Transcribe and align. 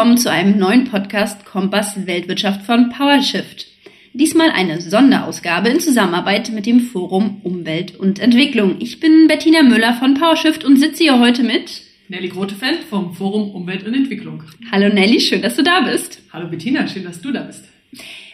willkommen 0.00 0.16
zu 0.16 0.30
einem 0.30 0.58
neuen 0.58 0.84
Podcast 0.84 1.44
Kompass 1.44 2.06
Weltwirtschaft 2.06 2.62
von 2.62 2.88
PowerShift. 2.88 3.66
Diesmal 4.14 4.48
eine 4.48 4.80
Sonderausgabe 4.80 5.68
in 5.68 5.78
Zusammenarbeit 5.78 6.50
mit 6.52 6.64
dem 6.64 6.80
Forum 6.80 7.42
Umwelt 7.42 7.96
und 7.96 8.18
Entwicklung. 8.18 8.76
Ich 8.78 8.98
bin 8.98 9.28
Bettina 9.28 9.62
Müller 9.62 9.92
von 9.92 10.14
PowerShift 10.14 10.64
und 10.64 10.78
sitze 10.78 11.02
hier 11.02 11.20
heute 11.20 11.42
mit 11.42 11.82
Nelly 12.08 12.28
Grotefeld 12.28 12.78
vom 12.88 13.12
Forum 13.12 13.50
Umwelt 13.50 13.86
und 13.86 13.92
Entwicklung. 13.92 14.42
Hallo 14.72 14.88
Nelly, 14.88 15.20
schön, 15.20 15.42
dass 15.42 15.56
du 15.56 15.62
da 15.62 15.80
bist. 15.80 16.22
Hallo 16.32 16.48
Bettina, 16.48 16.88
schön, 16.88 17.04
dass 17.04 17.20
du 17.20 17.30
da 17.30 17.42
bist. 17.42 17.66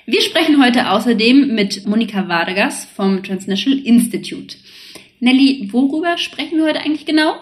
Wir 0.07 0.21
sprechen 0.21 0.63
heute 0.63 0.89
außerdem 0.89 1.53
mit 1.53 1.85
Monika 1.85 2.29
Vargas 2.29 2.85
vom 2.95 3.25
Transnational 3.25 3.81
Institute. 3.81 4.57
Nelly, 5.19 5.69
worüber 5.73 6.17
sprechen 6.17 6.59
wir 6.59 6.67
heute 6.67 6.83
eigentlich 6.83 7.07
genau? 7.07 7.35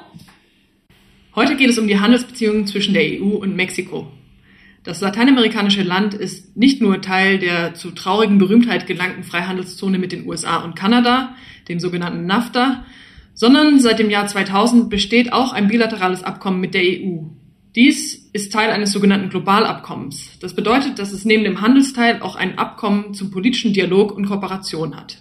Heute 1.36 1.56
geht 1.56 1.68
es 1.68 1.78
um 1.78 1.88
die 1.88 1.98
Handelsbeziehungen 1.98 2.66
zwischen 2.68 2.94
der 2.94 3.02
EU 3.02 3.36
und 3.36 3.56
Mexiko. 3.56 4.06
Das 4.84 5.00
lateinamerikanische 5.00 5.82
Land 5.82 6.12
ist 6.12 6.58
nicht 6.58 6.82
nur 6.82 7.00
Teil 7.00 7.38
der 7.38 7.72
zu 7.72 7.90
traurigen 7.90 8.36
Berühmtheit 8.36 8.86
gelangten 8.86 9.24
Freihandelszone 9.24 9.98
mit 9.98 10.12
den 10.12 10.28
USA 10.28 10.58
und 10.58 10.76
Kanada, 10.76 11.34
dem 11.70 11.80
sogenannten 11.80 12.26
NAFTA, 12.26 12.84
sondern 13.32 13.80
seit 13.80 13.98
dem 13.98 14.10
Jahr 14.10 14.26
2000 14.26 14.90
besteht 14.90 15.32
auch 15.32 15.54
ein 15.54 15.68
bilaterales 15.68 16.22
Abkommen 16.22 16.60
mit 16.60 16.74
der 16.74 16.82
EU. 16.82 17.22
Dies 17.74 18.28
ist 18.34 18.52
Teil 18.52 18.70
eines 18.70 18.92
sogenannten 18.92 19.30
Globalabkommens. 19.30 20.38
Das 20.40 20.54
bedeutet, 20.54 20.98
dass 20.98 21.12
es 21.12 21.24
neben 21.24 21.44
dem 21.44 21.62
Handelsteil 21.62 22.20
auch 22.20 22.36
ein 22.36 22.58
Abkommen 22.58 23.14
zum 23.14 23.30
politischen 23.30 23.72
Dialog 23.72 24.12
und 24.12 24.26
Kooperation 24.26 24.94
hat. 24.94 25.16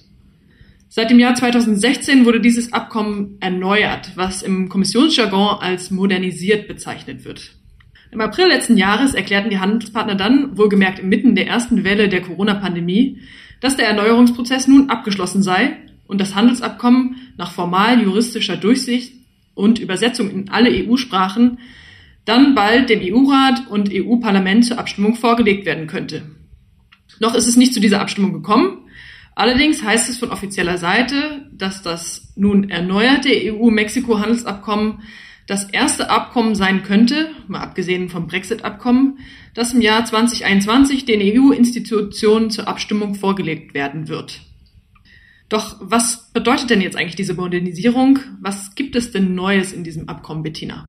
Seit 0.89 1.09
dem 1.09 1.20
Jahr 1.20 1.36
2016 1.36 2.25
wurde 2.25 2.42
dieses 2.42 2.73
Abkommen 2.73 3.38
erneuert, 3.39 4.11
was 4.16 4.44
im 4.44 4.67
Kommissionsjargon 4.67 5.59
als 5.61 5.89
modernisiert 5.89 6.67
bezeichnet 6.67 7.23
wird. 7.23 7.55
Im 8.14 8.22
April 8.22 8.47
letzten 8.47 8.78
Jahres 8.78 9.16
erklärten 9.16 9.50
die 9.50 9.58
Handelspartner 9.58 10.14
dann, 10.14 10.56
wohlgemerkt 10.56 11.00
inmitten 11.00 11.33
der 11.33 11.47
ersten 11.47 11.83
Welle 11.83 12.09
der 12.09 12.22
Corona-Pandemie, 12.22 13.17
dass 13.59 13.75
der 13.75 13.88
Erneuerungsprozess 13.88 14.67
nun 14.67 14.92
abgeschlossen 14.92 15.42
sei 15.42 15.78
und 16.05 16.22
das 16.22 16.36
Handelsabkommen 16.36 17.16
nach 17.38 17.52
formal 17.52 18.00
juristischer 18.03 18.55
Durchsicht 18.55 19.14
und 19.55 19.80
Übersetzung 19.80 20.30
in 20.30 20.50
alle 20.50 20.70
EU-Sprachen 20.70 21.58
dann 22.25 22.53
bald 22.53 22.89
dem 22.89 23.00
EU-Rat 23.02 23.67
und 23.72 23.89
EU-Parlament 23.92 24.66
zur 24.66 24.77
Abstimmung 24.77 25.16
vorgelegt 25.16 25.66
werden 25.66 25.88
könnte. 25.88 26.22
Noch 27.20 27.33
ist 27.33 27.48
es 27.48 27.58
nicht 27.58 27.73
zu 27.73 27.80
dieser 27.80 28.00
Abstimmung 28.00 28.31
gekommen, 28.31 28.77
Allerdings 29.36 29.81
heißt 29.81 30.09
es 30.09 30.20
von 30.20 30.30
offizieller 30.30 30.77
Seite, 30.77 31.48
dass 31.52 31.81
das 31.81 32.33
nun 32.36 32.70
erneuerte 32.70 33.30
EU-Mexiko-Handelsabkommen 33.30 35.00
das 35.47 35.69
erste 35.69 36.09
Abkommen 36.09 36.55
sein 36.55 36.83
könnte, 36.83 37.30
mal 37.47 37.59
abgesehen 37.59 38.09
vom 38.09 38.27
Brexit-Abkommen, 38.27 39.19
das 39.53 39.73
im 39.73 39.81
Jahr 39.81 40.05
2021 40.05 41.05
den 41.05 41.22
EU-Institutionen 41.22 42.49
zur 42.49 42.67
Abstimmung 42.67 43.16
vorgelegt 43.16 43.73
werden 43.73 44.08
wird. 44.08 44.41
Doch 45.49 45.75
was 45.80 46.31
bedeutet 46.31 46.69
denn 46.69 46.81
jetzt 46.81 46.95
eigentlich 46.95 47.16
diese 47.16 47.33
Modernisierung? 47.33 48.19
Was 48.41 48.75
gibt 48.75 48.95
es 48.95 49.11
denn 49.11 49.36
Neues 49.36 49.73
in 49.73 49.83
diesem 49.83 50.09
Abkommen, 50.09 50.44
Bettina? 50.44 50.86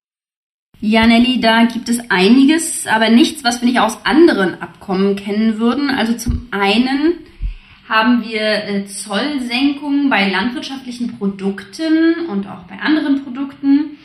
Ja, 0.80 1.06
Nelly, 1.06 1.40
da 1.40 1.64
gibt 1.64 1.88
es 1.88 2.10
einiges, 2.10 2.86
aber 2.86 3.08
nichts, 3.08 3.44
was 3.44 3.60
wir 3.60 3.68
nicht 3.68 3.80
aus 3.80 4.04
anderen 4.04 4.60
Abkommen 4.60 5.16
kennen 5.16 5.58
würden. 5.58 5.90
Also 5.90 6.14
zum 6.14 6.48
einen 6.50 7.14
haben 7.88 8.24
wir 8.24 8.40
äh, 8.40 8.86
Zollsenkungen 8.86 10.08
bei 10.10 10.28
landwirtschaftlichen 10.30 11.18
Produkten 11.18 12.26
und 12.28 12.46
auch 12.46 12.64
bei 12.64 12.78
anderen 12.78 13.22
Produkten. 13.24 13.98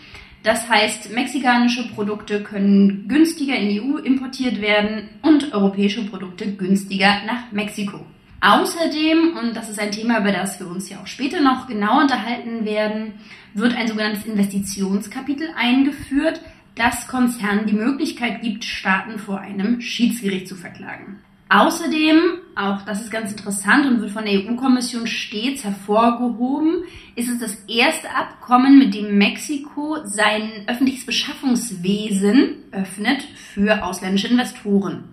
Das 0.44 0.70
heißt, 0.70 1.12
mexikanische 1.12 1.90
Produkte 1.90 2.42
können 2.42 3.08
günstiger 3.08 3.56
in 3.56 3.70
die 3.70 3.82
EU 3.82 3.98
importiert 3.98 4.62
werden 4.62 5.10
und 5.22 5.54
europäische 5.54 6.06
Produkte 6.06 6.54
günstiger 6.54 7.22
nach 7.26 7.52
Mexiko. 7.52 8.06
Außerdem, 8.42 9.36
und 9.38 9.56
das 9.56 9.70
ist 9.70 9.80
ein 9.80 9.92
Thema, 9.92 10.20
über 10.20 10.32
das 10.32 10.60
wir 10.60 10.68
uns 10.68 10.90
ja 10.90 11.02
auch 11.02 11.08
später 11.08 11.42
noch 11.42 11.68
genau 11.68 12.00
unterhalten 12.00 12.64
werden, 12.64 13.14
wird 13.54 13.76
ein 13.76 13.90
sogenanntes 13.90 14.26
Investitionskapitel 14.26 15.50
eingeführt, 15.58 16.40
das 16.76 17.08
Konzernen 17.08 17.66
die 17.66 17.74
Möglichkeit 17.74 18.42
gibt, 18.42 18.64
Staaten 18.64 19.20
vor 19.20 19.42
einem 19.42 19.82
Schiedsgericht 19.82 20.48
zu 20.48 20.56
verklagen. 20.56 21.20
Außerdem, 21.52 22.20
auch 22.56 22.84
das 22.84 23.02
ist 23.02 23.10
ganz 23.10 23.32
interessant 23.32 23.88
und 23.88 24.02
wird 24.02 24.12
von 24.12 24.24
der 24.24 24.36
EU-Kommission 24.36 25.08
stets 25.08 25.64
hervorgehoben, 25.64 26.84
ist 27.16 27.28
es 27.28 27.40
das 27.40 27.64
erste 27.68 28.08
Abkommen, 28.12 28.78
mit 28.78 28.94
dem 28.94 29.18
Mexiko 29.18 29.98
sein 30.06 30.52
öffentliches 30.68 31.08
Beschaffungswesen 31.08 32.58
öffnet 32.72 33.24
für 33.24 33.84
ausländische 33.84 34.28
Investoren. 34.28 35.06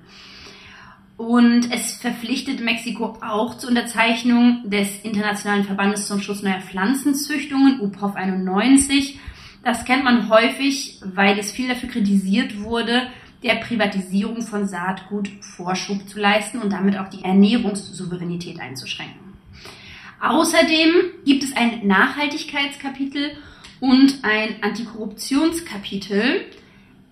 Und 1.16 1.72
es 1.72 1.97
verpflichtet 1.97 2.60
Mexiko 2.60 3.16
auch 3.22 3.56
zur 3.56 3.70
Unterzeichnung 3.70 4.68
des 4.68 5.00
Internationalen 5.03 5.64
Verbandes 5.64 6.06
zum 6.06 6.20
Schutz 6.20 6.42
neuer 6.42 6.60
Pflanzenzüchtungen, 6.60 7.80
UPOV 7.80 8.14
91. 8.14 9.18
Das 9.64 9.86
kennt 9.86 10.04
man 10.04 10.28
häufig, 10.28 11.00
weil 11.03 11.38
es 11.38 11.50
viel 11.50 11.68
dafür 11.68 11.88
kritisiert 11.88 12.62
wurde, 12.62 13.08
der 13.42 13.56
Privatisierung 13.56 14.42
von 14.42 14.66
Saatgut 14.66 15.28
Vorschub 15.41 16.08
zu 16.08 16.19
leisten 16.19 16.58
und 16.58 16.72
damit 16.72 16.98
auch 16.98 17.08
die 17.08 17.22
Ernährungssouveränität 17.22 18.60
einzuschränken. 18.60 19.26
Außerdem 20.20 20.94
gibt 21.24 21.44
es 21.44 21.54
ein 21.54 21.86
Nachhaltigkeitskapitel 21.86 23.32
und 23.80 24.20
ein 24.22 24.62
Antikorruptionskapitel, 24.62 26.47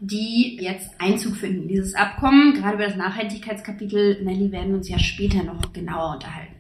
die 0.01 0.59
jetzt 0.61 0.91
Einzug 0.99 1.37
finden 1.37 1.63
in 1.63 1.69
dieses 1.69 1.95
Abkommen. 1.95 2.55
Gerade 2.55 2.75
über 2.77 2.87
das 2.87 2.97
Nachhaltigkeitskapitel, 2.97 4.23
Nelly, 4.23 4.51
werden 4.51 4.69
wir 4.71 4.77
uns 4.77 4.89
ja 4.89 4.99
später 4.99 5.43
noch 5.43 5.73
genauer 5.73 6.15
unterhalten. 6.15 6.55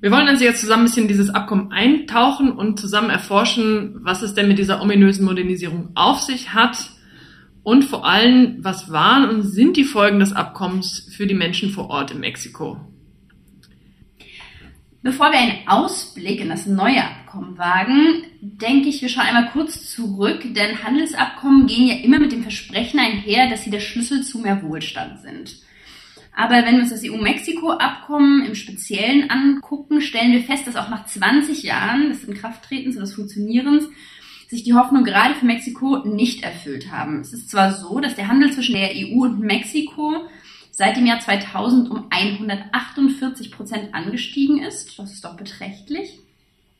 Wir 0.00 0.10
wollen 0.10 0.28
also 0.28 0.44
jetzt 0.44 0.62
zusammen 0.62 0.84
ein 0.84 0.86
bisschen 0.86 1.02
in 1.02 1.08
dieses 1.08 1.28
Abkommen 1.28 1.72
eintauchen 1.72 2.52
und 2.52 2.80
zusammen 2.80 3.10
erforschen, 3.10 4.00
was 4.02 4.22
es 4.22 4.32
denn 4.32 4.48
mit 4.48 4.58
dieser 4.58 4.80
ominösen 4.80 5.26
Modernisierung 5.26 5.90
auf 5.94 6.22
sich 6.22 6.54
hat 6.54 6.90
und 7.62 7.84
vor 7.84 8.06
allem, 8.06 8.56
was 8.60 8.90
waren 8.90 9.28
und 9.28 9.42
sind 9.42 9.76
die 9.76 9.84
Folgen 9.84 10.18
des 10.18 10.32
Abkommens 10.32 11.08
für 11.14 11.26
die 11.26 11.34
Menschen 11.34 11.70
vor 11.70 11.90
Ort 11.90 12.10
in 12.10 12.20
Mexiko? 12.20 12.80
Bevor 15.02 15.32
wir 15.32 15.38
einen 15.38 15.66
Ausblick 15.66 16.40
in 16.40 16.50
das 16.50 16.66
neue 16.66 17.02
Abkommen 17.02 17.56
wagen, 17.56 18.24
denke 18.42 18.88
ich, 18.88 19.00
wir 19.00 19.08
schauen 19.08 19.26
einmal 19.26 19.50
kurz 19.50 19.90
zurück, 19.90 20.42
denn 20.54 20.82
Handelsabkommen 20.82 21.66
gehen 21.66 21.86
ja 21.86 21.94
immer 21.96 22.18
mit 22.18 22.32
dem 22.32 22.42
Versprechen 22.42 23.00
einher, 23.00 23.48
dass 23.48 23.64
sie 23.64 23.70
der 23.70 23.80
Schlüssel 23.80 24.22
zu 24.22 24.38
mehr 24.38 24.62
Wohlstand 24.62 25.20
sind. 25.20 25.56
Aber 26.36 26.64
wenn 26.64 26.76
wir 26.76 26.82
uns 26.82 26.90
das 26.90 27.02
EU-Mexiko-Abkommen 27.04 28.44
im 28.44 28.54
Speziellen 28.54 29.30
angucken, 29.30 30.00
stellen 30.00 30.32
wir 30.32 30.42
fest, 30.42 30.66
dass 30.66 30.76
auch 30.76 30.90
nach 30.90 31.06
20 31.06 31.62
Jahren 31.62 32.10
des 32.10 32.24
Inkrafttretens 32.24 32.96
und 32.96 33.02
des 33.02 33.14
Funktionierens 33.14 33.88
sich 34.50 34.64
die 34.64 34.74
Hoffnung 34.74 35.04
gerade 35.04 35.36
für 35.36 35.46
Mexiko 35.46 35.98
nicht 35.98 36.42
erfüllt 36.42 36.90
haben. 36.90 37.20
Es 37.20 37.32
ist 37.32 37.50
zwar 37.50 37.72
so, 37.72 38.00
dass 38.00 38.16
der 38.16 38.26
Handel 38.26 38.52
zwischen 38.52 38.74
der 38.74 38.90
EU 38.90 39.22
und 39.22 39.38
Mexiko 39.38 40.26
seit 40.72 40.96
dem 40.96 41.06
Jahr 41.06 41.20
2000 41.20 41.88
um 41.88 42.06
148 42.10 43.52
Prozent 43.52 43.94
angestiegen 43.94 44.60
ist. 44.60 44.98
Das 44.98 45.12
ist 45.12 45.24
doch 45.24 45.36
beträchtlich. 45.36 46.18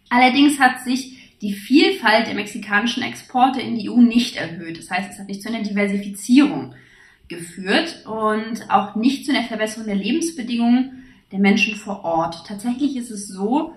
Allerdings 0.09 0.59
hat 0.59 0.83
sich 0.83 1.37
die 1.43 1.53
Vielfalt 1.53 2.27
der 2.27 2.35
mexikanischen 2.35 3.05
Exporte 3.05 3.61
in 3.61 3.79
die 3.79 3.89
EU 3.89 3.99
nicht 3.99 4.35
erhöht. 4.35 4.77
Das 4.77 4.91
heißt, 4.91 5.13
es 5.13 5.19
hat 5.21 5.29
nicht 5.29 5.41
zu 5.41 5.49
einer 5.49 5.63
Diversifizierung 5.63 6.75
geführt 7.29 8.05
und 8.05 8.69
auch 8.69 8.97
nicht 8.97 9.25
zu 9.25 9.31
einer 9.31 9.47
Verbesserung 9.47 9.87
der 9.87 9.95
Lebensbedingungen 9.95 11.05
der 11.31 11.39
Menschen 11.39 11.77
vor 11.77 12.05
Ort. 12.05 12.45
Tatsächlich 12.49 12.97
ist 12.97 13.13
es 13.13 13.29
so, 13.29 13.75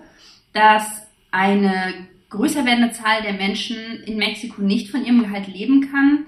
dass 0.52 0.84
eine 1.30 2.08
größer 2.34 2.64
werdende 2.64 2.92
Zahl 2.92 3.22
der 3.22 3.34
Menschen 3.34 3.76
in 4.06 4.16
Mexiko 4.16 4.62
nicht 4.62 4.90
von 4.90 5.04
ihrem 5.04 5.22
Gehalt 5.22 5.46
leben 5.46 5.88
kann. 5.90 6.26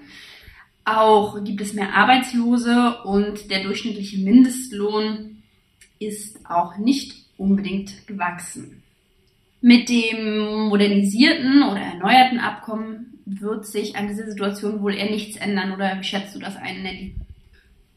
Auch 0.84 1.42
gibt 1.42 1.60
es 1.60 1.74
mehr 1.74 1.94
Arbeitslose 1.94 2.98
und 3.04 3.50
der 3.50 3.64
durchschnittliche 3.64 4.18
Mindestlohn 4.18 5.42
ist 5.98 6.38
auch 6.48 6.76
nicht 6.78 7.14
unbedingt 7.36 8.06
gewachsen. 8.06 8.82
Mit 9.60 9.88
dem 9.88 10.68
modernisierten 10.68 11.62
oder 11.64 11.80
erneuerten 11.80 12.38
Abkommen 12.38 13.18
wird 13.24 13.66
sich 13.66 13.96
an 13.96 14.06
dieser 14.06 14.26
Situation 14.26 14.80
wohl 14.82 14.94
eher 14.94 15.10
nichts 15.10 15.36
ändern 15.36 15.72
oder 15.72 15.98
wie 15.98 16.04
schätzt 16.04 16.36
du 16.36 16.38
das 16.38 16.56
ein, 16.56 16.82
Nelly? 16.82 17.14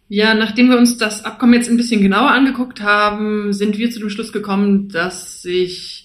Ja, 0.08 0.34
nachdem 0.34 0.70
wir 0.70 0.78
uns 0.80 0.98
das 0.98 1.24
Abkommen 1.24 1.54
jetzt 1.54 1.70
ein 1.70 1.78
bisschen 1.78 2.02
genauer 2.02 2.32
angeguckt 2.32 2.82
haben, 2.82 3.54
sind 3.54 3.78
wir 3.78 3.92
zu 3.92 4.00
dem 4.00 4.10
Schluss 4.10 4.34
gekommen, 4.34 4.90
dass 4.90 5.44
sich 5.44 5.99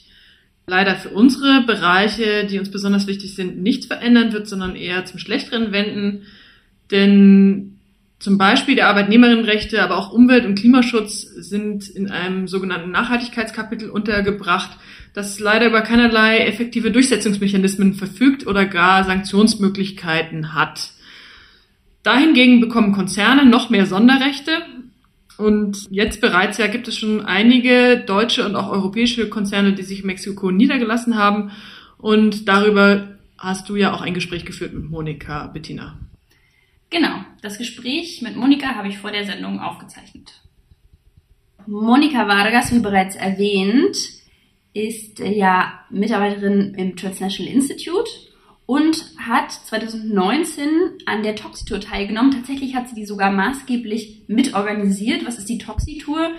leider 0.66 0.96
für 0.96 1.10
unsere 1.10 1.62
Bereiche, 1.62 2.46
die 2.46 2.58
uns 2.58 2.70
besonders 2.70 3.06
wichtig 3.06 3.34
sind, 3.34 3.62
nichts 3.62 3.86
verändern 3.86 4.32
wird, 4.32 4.48
sondern 4.48 4.76
eher 4.76 5.04
zum 5.04 5.18
Schlechteren 5.18 5.72
wenden. 5.72 6.22
Denn 6.90 7.78
zum 8.18 8.38
Beispiel 8.38 8.74
der 8.74 8.88
Arbeitnehmerinnenrechte, 8.88 9.82
aber 9.82 9.98
auch 9.98 10.10
Umwelt- 10.10 10.46
und 10.46 10.58
Klimaschutz 10.58 11.20
sind 11.22 11.88
in 11.88 12.10
einem 12.10 12.48
sogenannten 12.48 12.90
Nachhaltigkeitskapitel 12.90 13.90
untergebracht, 13.90 14.78
das 15.12 15.38
leider 15.38 15.66
über 15.66 15.82
keinerlei 15.82 16.38
effektive 16.38 16.90
Durchsetzungsmechanismen 16.90 17.94
verfügt 17.94 18.46
oder 18.46 18.64
gar 18.64 19.04
Sanktionsmöglichkeiten 19.04 20.54
hat. 20.54 20.90
Dahingegen 22.02 22.60
bekommen 22.60 22.92
Konzerne 22.92 23.44
noch 23.46 23.70
mehr 23.70 23.86
Sonderrechte. 23.86 24.52
Und 25.36 25.86
jetzt 25.90 26.20
bereits 26.20 26.58
ja 26.58 26.66
gibt 26.68 26.86
es 26.88 26.98
schon 26.98 27.24
einige 27.24 27.98
deutsche 28.06 28.46
und 28.46 28.54
auch 28.54 28.70
europäische 28.70 29.28
Konzerne, 29.28 29.72
die 29.72 29.82
sich 29.82 30.00
in 30.00 30.06
Mexiko 30.06 30.50
niedergelassen 30.50 31.16
haben. 31.16 31.50
Und 31.98 32.48
darüber 32.48 33.16
hast 33.38 33.68
du 33.68 33.76
ja 33.76 33.92
auch 33.92 34.00
ein 34.00 34.14
Gespräch 34.14 34.44
geführt 34.44 34.72
mit 34.72 34.88
Monika 34.88 35.48
Bettina. 35.48 35.98
Genau, 36.90 37.24
das 37.42 37.58
Gespräch 37.58 38.22
mit 38.22 38.36
Monika 38.36 38.74
habe 38.76 38.88
ich 38.88 38.98
vor 38.98 39.10
der 39.10 39.24
Sendung 39.24 39.58
aufgezeichnet. 39.58 40.40
Monika 41.66 42.28
Vargas, 42.28 42.72
wie 42.72 42.80
bereits 42.80 43.16
erwähnt, 43.16 43.96
ist 44.74 45.18
ja 45.18 45.80
Mitarbeiterin 45.90 46.74
im 46.74 46.96
Transnational 46.96 47.52
Institute 47.52 48.10
und 48.66 49.04
hat 49.18 49.52
2019 49.52 50.68
an 51.06 51.22
der 51.22 51.36
Toxitour 51.36 51.80
teilgenommen. 51.80 52.30
Tatsächlich 52.32 52.74
hat 52.74 52.88
sie 52.88 52.94
die 52.94 53.06
sogar 53.06 53.30
maßgeblich 53.30 54.22
mitorganisiert. 54.26 55.26
Was 55.26 55.38
ist 55.38 55.48
die 55.48 55.58
Toxitour? 55.58 56.30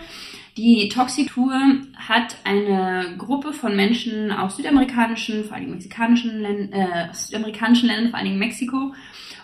Die 0.58 0.90
Toxitour 0.90 1.54
hat 1.96 2.38
eine 2.46 3.16
Gruppe 3.18 3.54
von 3.54 3.76
Menschen 3.76 4.32
aus 4.32 4.56
südamerikanischen, 4.56 5.44
vor 5.44 5.58
allem 5.58 5.72
mexikanischen 5.72 6.42
Ländern, 6.42 6.72
äh, 6.72 7.14
südamerikanischen 7.14 7.90
Ländern, 7.90 8.10
vor 8.10 8.20
allem 8.20 8.40
Mexiko 8.40 8.94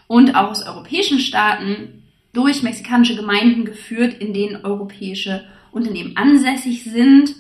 und 0.08 0.36
auch 0.36 0.50
aus 0.50 0.66
europäischen 0.66 1.20
Staaten 1.20 2.04
durch 2.34 2.64
mexikanische 2.64 3.16
Gemeinden 3.16 3.66
geführt, 3.66 4.16
in 4.20 4.34
denen 4.34 4.66
europäische 4.66 5.44
Unternehmen 5.72 6.16
ansässig 6.16 6.86
sind 6.86 7.36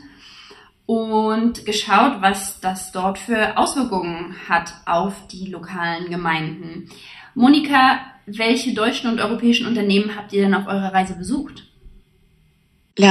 und 0.91 1.65
geschaut, 1.65 2.21
was 2.21 2.59
das 2.59 2.91
dort 2.91 3.17
für 3.17 3.57
Auswirkungen 3.57 4.35
hat 4.49 4.73
auf 4.85 5.25
die 5.27 5.45
lokalen 5.45 6.09
Gemeinden. 6.09 6.89
Monika, 7.33 8.01
welche 8.25 8.73
deutschen 8.73 9.09
und 9.09 9.21
europäischen 9.21 9.67
Unternehmen 9.67 10.17
habt 10.17 10.33
ihr 10.33 10.41
denn 10.41 10.53
auf 10.53 10.67
eurer 10.67 10.93
Reise 10.93 11.15
besucht? 11.15 11.70
Die 12.97 13.03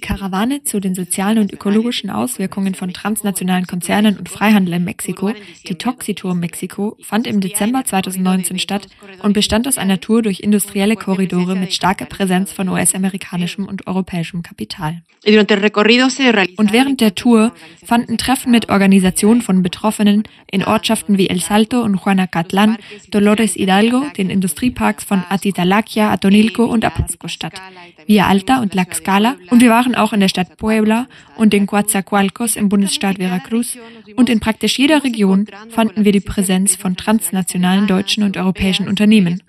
Karawane 0.00 0.64
zu 0.64 0.80
den 0.80 0.96
sozialen 0.96 1.38
und 1.38 1.52
ökologischen 1.52 2.10
Auswirkungen 2.10 2.74
von 2.74 2.92
transnationalen 2.92 3.68
Konzernen 3.68 4.18
und 4.18 4.28
Freihandel 4.28 4.74
in 4.74 4.82
Mexiko, 4.84 5.32
die 5.68 5.76
Toxitour 5.76 6.34
Mexiko, 6.34 6.96
fand 7.00 7.28
im 7.28 7.40
Dezember 7.40 7.84
2019 7.84 8.58
statt 8.58 8.88
und 9.22 9.34
bestand 9.34 9.68
aus 9.68 9.78
einer 9.78 10.00
Tour 10.00 10.22
durch 10.22 10.40
industrielle 10.40 10.96
Korridore 10.96 11.54
mit 11.54 11.74
starker 11.74 12.06
Präsenz 12.06 12.52
von 12.52 12.68
US-amerikanischem 12.68 13.66
und 13.66 13.86
europäischem 13.86 14.42
Kapital. 14.42 15.02
Und 15.24 16.72
während 16.72 17.00
der 17.00 17.14
Tour 17.14 17.52
fanden 17.84 18.18
Treffen 18.18 18.50
mit 18.52 18.68
Organisationen 18.68 19.42
von 19.42 19.62
Betroffenen 19.62 20.24
in 20.50 20.64
Ortschaften 20.64 21.18
wie 21.18 21.28
El 21.28 21.40
Salto 21.40 21.82
und 21.82 21.96
Juanacatlán, 21.96 22.78
Dolores 23.10 23.54
Hidalgo, 23.54 24.06
den 24.16 24.30
Industrieparks 24.30 25.04
von 25.04 25.22
Atitalaquia, 25.28 26.10
Atonilco 26.10 26.64
und 26.64 26.84
Apasco 26.84 27.28
statt. 27.28 27.60
Via 28.06 28.26
Alta 28.26 28.60
und 28.60 28.72
Tlaxcala 28.72 29.36
und 29.50 29.60
wir 29.60 29.70
waren 29.70 29.94
auch 29.94 30.12
in 30.12 30.20
der 30.20 30.28
Stadt 30.28 30.56
Puebla 30.56 31.06
und 31.36 31.54
in 31.54 31.66
Coatzacoalcos 31.66 32.56
im 32.56 32.68
Bundesstaat 32.68 33.16
Veracruz 33.16 33.78
und 34.16 34.28
in 34.28 34.40
praktisch 34.40 34.78
jeder 34.78 35.04
Region 35.04 35.46
fanden 35.70 36.04
wir 36.04 36.12
die 36.12 36.20
Präsenz 36.20 36.76
von 36.76 36.96
transnationalen 36.96 37.86
deutschen 37.86 38.22
und 38.22 38.36
europäischen 38.36 38.88
Unternehmen. 38.88 39.42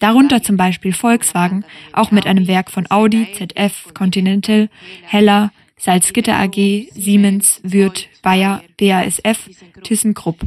Darunter 0.00 0.42
zum 0.42 0.56
Beispiel 0.56 0.92
Volkswagen, 0.92 1.64
auch 1.92 2.10
mit 2.10 2.26
einem 2.26 2.46
Werk 2.46 2.70
von 2.70 2.86
Audi, 2.88 3.26
ZF, 3.32 3.92
Continental, 3.94 4.68
Heller, 5.02 5.50
Salzgitter 5.76 6.36
AG, 6.36 6.88
Siemens, 6.94 7.60
Würth, 7.62 8.08
Bayer, 8.22 8.62
BASF, 8.78 9.48
ThyssenKrupp 9.82 10.40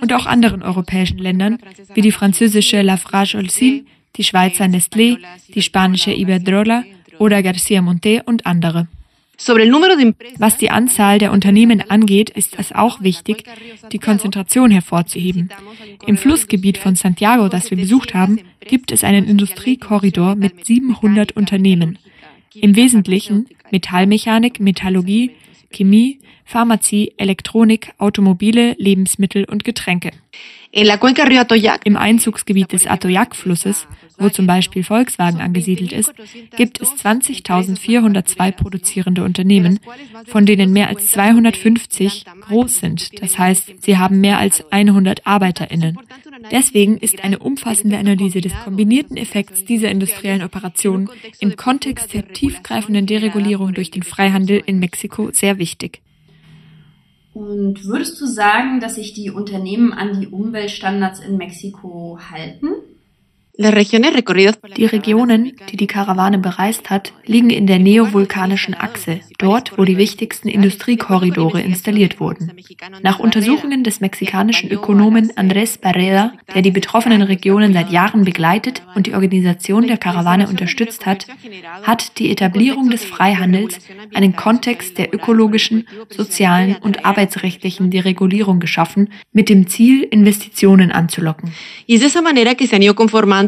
und 0.00 0.12
auch 0.12 0.26
anderen 0.26 0.62
europäischen 0.62 1.18
Ländern 1.18 1.58
wie 1.94 2.02
die 2.02 2.12
französische 2.12 2.82
Lafarge 2.82 3.38
Holcim, 3.38 3.86
die 4.16 4.24
Schweizer 4.24 4.64
Nestlé, 4.66 5.18
die 5.54 5.62
spanische 5.62 6.12
Iberdrola 6.12 6.84
oder 7.18 7.42
Garcia 7.42 7.82
Monte 7.82 8.22
und 8.24 8.46
andere. 8.46 8.88
Was 10.38 10.56
die 10.58 10.70
Anzahl 10.70 11.18
der 11.18 11.32
Unternehmen 11.32 11.82
angeht, 11.90 12.30
ist 12.30 12.56
es 12.56 12.72
auch 12.72 13.02
wichtig, 13.02 13.44
die 13.90 13.98
Konzentration 13.98 14.70
hervorzuheben. 14.70 15.50
Im 16.06 16.16
Flussgebiet 16.16 16.78
von 16.78 16.94
Santiago, 16.94 17.48
das 17.48 17.70
wir 17.70 17.76
besucht 17.76 18.14
haben, 18.14 18.38
gibt 18.60 18.92
es 18.92 19.02
einen 19.02 19.24
Industriekorridor 19.24 20.36
mit 20.36 20.64
700 20.64 21.32
Unternehmen. 21.32 21.98
Im 22.54 22.76
Wesentlichen 22.76 23.48
Metallmechanik, 23.72 24.60
Metallurgie, 24.60 25.32
Chemie, 25.70 26.20
Pharmazie, 26.44 27.12
Elektronik, 27.16 27.92
Automobile, 27.98 28.76
Lebensmittel 28.78 29.44
und 29.44 29.64
Getränke. 29.64 30.12
Im 30.74 31.96
Einzugsgebiet 31.96 32.72
des 32.72 32.88
Atoyac-Flusses, 32.88 33.86
wo 34.18 34.28
zum 34.28 34.48
Beispiel 34.48 34.82
Volkswagen 34.82 35.40
angesiedelt 35.40 35.92
ist, 35.92 36.12
gibt 36.56 36.80
es 36.80 36.90
20.402 36.90 38.50
produzierende 38.50 39.22
Unternehmen, 39.22 39.78
von 40.26 40.46
denen 40.46 40.72
mehr 40.72 40.88
als 40.88 41.12
250 41.12 42.24
groß 42.48 42.80
sind. 42.80 43.22
Das 43.22 43.38
heißt, 43.38 43.84
sie 43.84 43.98
haben 43.98 44.20
mehr 44.20 44.38
als 44.38 44.64
100 44.72 45.24
ArbeiterInnen. 45.24 45.96
Deswegen 46.50 46.98
ist 46.98 47.22
eine 47.22 47.38
umfassende 47.38 47.96
Analyse 47.96 48.40
des 48.40 48.52
kombinierten 48.64 49.16
Effekts 49.16 49.64
dieser 49.64 49.90
industriellen 49.90 50.42
Operationen 50.42 51.08
im 51.38 51.54
Kontext 51.54 52.12
der 52.14 52.26
tiefgreifenden 52.32 53.06
Deregulierung 53.06 53.74
durch 53.74 53.92
den 53.92 54.02
Freihandel 54.02 54.60
in 54.66 54.80
Mexiko 54.80 55.30
sehr 55.30 55.58
wichtig. 55.58 56.00
Und 57.34 57.84
würdest 57.84 58.20
du 58.20 58.26
sagen, 58.26 58.78
dass 58.78 58.94
sich 58.94 59.12
die 59.12 59.30
Unternehmen 59.30 59.92
an 59.92 60.20
die 60.20 60.28
Umweltstandards 60.28 61.18
in 61.18 61.36
Mexiko 61.36 62.18
halten? 62.30 62.68
Die 63.56 63.66
Regionen, 64.86 65.52
die 65.70 65.76
die 65.76 65.86
Karawane 65.86 66.38
bereist 66.38 66.90
hat, 66.90 67.12
liegen 67.24 67.50
in 67.50 67.68
der 67.68 67.78
neovulkanischen 67.78 68.74
Achse, 68.74 69.20
dort, 69.38 69.78
wo 69.78 69.84
die 69.84 69.96
wichtigsten 69.96 70.48
Industriekorridore 70.48 71.60
installiert 71.60 72.18
wurden. 72.18 72.50
Nach 73.02 73.20
Untersuchungen 73.20 73.84
des 73.84 74.00
mexikanischen 74.00 74.72
Ökonomen 74.72 75.30
Andrés 75.36 75.80
Barreda, 75.80 76.32
der 76.52 76.62
die 76.62 76.72
betroffenen 76.72 77.22
Regionen 77.22 77.72
seit 77.72 77.92
Jahren 77.92 78.24
begleitet 78.24 78.82
und 78.96 79.06
die 79.06 79.14
Organisation 79.14 79.86
der 79.86 79.98
Karawane 79.98 80.48
unterstützt 80.48 81.06
hat, 81.06 81.28
hat 81.84 82.18
die 82.18 82.32
Etablierung 82.32 82.90
des 82.90 83.04
Freihandels 83.04 83.78
einen 84.14 84.34
Kontext 84.34 84.98
der 84.98 85.14
ökologischen, 85.14 85.86
sozialen 86.10 86.74
und 86.80 87.04
arbeitsrechtlichen 87.04 87.92
Deregulierung 87.92 88.58
geschaffen, 88.58 89.10
mit 89.32 89.48
dem 89.48 89.68
Ziel, 89.68 90.02
Investitionen 90.02 90.90
anzulocken. 90.90 91.52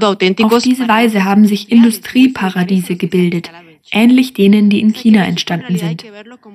Auf 0.03 0.63
diese 0.63 0.89
Weise 0.89 1.25
haben 1.25 1.47
sich 1.47 1.71
Industrieparadiese 1.71 2.97
gebildet, 2.97 3.51
ähnlich 3.93 4.35
denen, 4.35 4.71
die 4.71 4.81
in 4.81 4.93
China 4.93 5.25
entstanden 5.25 5.77
sind. 5.77 6.05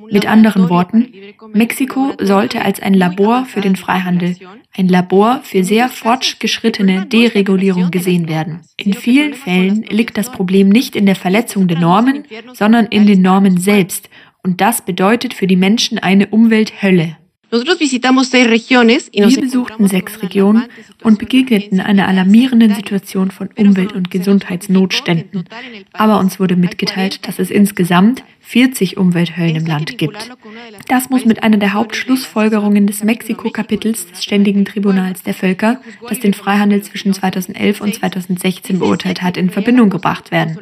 Mit 0.10 0.26
anderen 0.26 0.70
Worten, 0.70 1.08
Mexiko 1.54 2.14
sollte 2.20 2.62
als 2.62 2.82
ein 2.82 2.94
Labor 2.94 3.46
für 3.46 3.62
den 3.62 3.76
Freihandel, 3.76 4.36
ein 4.76 4.88
Labor 4.88 5.42
für 5.44 5.64
sehr 5.64 5.90
fortgeschrittene 5.90 7.06
Deregulierung 7.06 7.92
gesehen 7.92 8.28
werden. 8.28 8.62
In 8.78 8.94
vielen 8.94 9.34
Fällen 9.34 9.84
liegt 9.84 10.18
das 10.18 10.32
Problem 10.32 10.70
nicht 10.70 10.96
in 10.96 11.06
der 11.06 11.16
Verletzung 11.16 11.68
der 11.68 11.80
Normen, 11.80 12.26
sondern 12.54 12.86
in 12.88 13.06
den 13.06 13.22
Normen 13.22 13.58
selbst. 13.58 14.10
Und 14.44 14.60
das 14.60 14.84
bedeutet 14.84 15.34
für 15.34 15.48
die 15.48 15.56
Menschen 15.56 16.00
eine 16.00 16.28
Umwelthölle. 16.28 17.18
Wir 17.52 19.42
besuchten 19.42 19.88
sechs 19.88 20.24
Regionen 20.24 20.64
und 21.04 21.20
begegneten 21.20 21.82
einer 21.82 22.08
alarmierenden 22.08 22.74
Situation 22.76 23.30
von 23.30 23.50
Umwelt- 23.58 23.92
und 23.92 24.10
Gesundheitsnotständen. 24.10 25.44
Aber 25.92 26.20
uns 26.20 26.40
wurde 26.40 26.56
mitgeteilt, 26.56 27.28
dass 27.28 27.40
es 27.40 27.52
insgesamt 27.52 28.24
40 28.52 28.98
Umwelthöllen 28.98 29.56
im 29.56 29.66
Land 29.66 29.98
gibt. 29.98 30.30
Das 30.90 31.10
muss 31.10 31.24
mit 31.24 31.42
einer 31.42 31.56
der 31.56 31.72
Hauptschlussfolgerungen 31.72 32.86
des 32.86 33.02
Mexiko-Kapitels 33.02 34.08
des 34.08 34.26
Ständigen 34.26 34.66
Tribunals 34.66 35.24
der 35.24 35.34
Völker, 35.34 35.80
das 36.10 36.20
den 36.20 36.34
Freihandel 36.34 36.82
zwischen 36.82 37.14
2011 37.14 37.80
und 37.80 37.96
2016 37.96 38.80
beurteilt 38.80 39.22
hat, 39.22 39.38
in 39.38 39.52
Verbindung 39.52 39.90
gebracht 39.90 40.32
werden. 40.32 40.58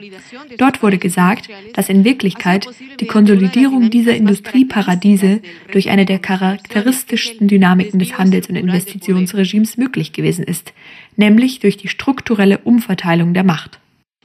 Dort 0.59 0.83
wurde 0.83 0.99
gesagt, 0.99 1.49
dass 1.73 1.89
in 1.89 2.03
Wirklichkeit 2.03 2.67
die 2.99 3.07
Konsolidierung 3.07 3.89
dieser 3.89 4.15
Industrieparadiese 4.15 5.41
durch 5.71 5.89
eine 5.89 6.05
der 6.05 6.19
charakteristischsten 6.19 7.47
Dynamiken 7.47 7.97
des 7.97 8.19
Handels- 8.19 8.49
und 8.49 8.55
Investitionsregimes 8.55 9.77
möglich 9.77 10.13
gewesen 10.13 10.43
ist, 10.43 10.73
nämlich 11.15 11.59
durch 11.59 11.77
die 11.77 11.87
strukturelle 11.87 12.59
Umverteilung 12.59 13.33
der 13.33 13.43
Macht. 13.43 13.79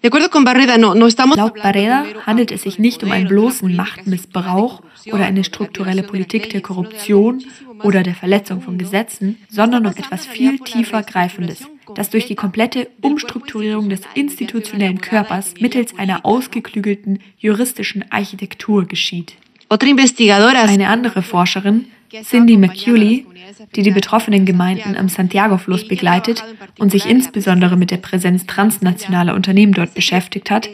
Laut 0.05 1.55
Barreda 1.63 2.05
handelt 2.27 2.53
es 2.53 2.63
sich 2.63 2.79
nicht 2.79 3.03
um 3.03 3.11
einen 3.11 3.27
bloßen 3.27 3.75
Machtmissbrauch 3.75 4.83
oder 5.11 5.25
eine 5.25 5.45
strukturelle 5.45 6.03
Politik 6.03 6.51
der 6.51 6.61
Korruption 6.61 7.43
oder 7.83 8.03
der 8.03 8.15
Verletzung 8.15 8.61
von 8.61 8.77
Gesetzen, 8.77 9.39
sondern 9.49 9.87
um 9.87 9.93
etwas 9.93 10.27
viel 10.27 10.59
tiefer 10.59 11.03
Greifendes, 11.03 11.67
das 11.95 12.11
durch 12.11 12.27
die 12.27 12.35
komplette 12.35 12.89
Umstrukturierung 13.01 13.89
des 13.89 14.03
institutionellen 14.13 15.01
Körpers 15.01 15.55
mittels 15.59 15.99
einer 15.99 16.27
ausgeklügelten 16.27 17.21
juristischen 17.39 18.05
Architektur 18.11 18.85
geschieht. 18.85 19.37
Eine 19.71 20.89
andere 20.89 21.23
Forscherin, 21.23 21.87
Cindy 22.23 22.57
McCulley, 22.57 23.27
die 23.75 23.83
die 23.83 23.91
betroffenen 23.91 24.45
Gemeinden 24.45 24.97
am 24.97 25.09
Santiago-Fluss 25.09 25.89
begleitet 25.89 26.45
und 26.79 26.91
sich 26.91 27.07
insbesondere 27.07 27.77
mit 27.77 27.91
der 27.91 27.97
Präsenz 27.97 28.47
transnationaler 28.47 29.35
Unternehmen 29.35 29.73
dort 29.73 29.95
beschäftigt 29.95 30.51
hat, 30.51 30.69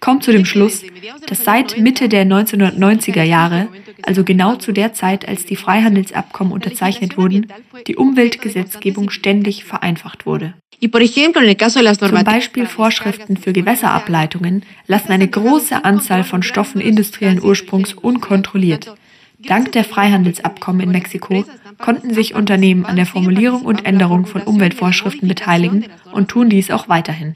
kommt 0.00 0.22
zu 0.22 0.32
dem 0.32 0.44
Schluss, 0.44 0.82
dass 1.26 1.44
seit 1.44 1.78
Mitte 1.78 2.08
der 2.08 2.26
1990er 2.26 3.22
Jahre, 3.22 3.68
also 4.02 4.22
genau 4.22 4.56
zu 4.56 4.72
der 4.72 4.92
Zeit, 4.92 5.26
als 5.26 5.46
die 5.46 5.56
Freihandelsabkommen 5.56 6.52
unterzeichnet 6.52 7.16
wurden, 7.16 7.46
die 7.86 7.96
Umweltgesetzgebung 7.96 9.10
ständig 9.10 9.64
vereinfacht 9.64 10.26
wurde. 10.26 10.54
Zum 10.80 12.24
Beispiel 12.24 12.66
Vorschriften 12.66 13.36
für 13.36 13.52
Gewässerableitungen 13.52 14.64
lassen 14.86 15.12
eine 15.12 15.28
große 15.28 15.84
Anzahl 15.84 16.24
von 16.24 16.42
Stoffen 16.42 16.80
industriellen 16.80 17.42
Ursprungs 17.42 17.94
unkontrolliert. 17.94 18.94
Dank 19.46 19.72
der 19.72 19.84
Freihandelsabkommen 19.84 20.80
in 20.80 20.90
Mexiko 20.90 21.44
konnten 21.78 22.14
sich 22.14 22.34
Unternehmen 22.34 22.86
an 22.86 22.96
der 22.96 23.06
Formulierung 23.06 23.62
und 23.62 23.84
Änderung 23.84 24.26
von 24.26 24.42
Umweltvorschriften 24.42 25.28
beteiligen 25.28 25.86
und 26.12 26.28
tun 26.28 26.48
dies 26.48 26.70
auch 26.70 26.88
weiterhin. 26.88 27.34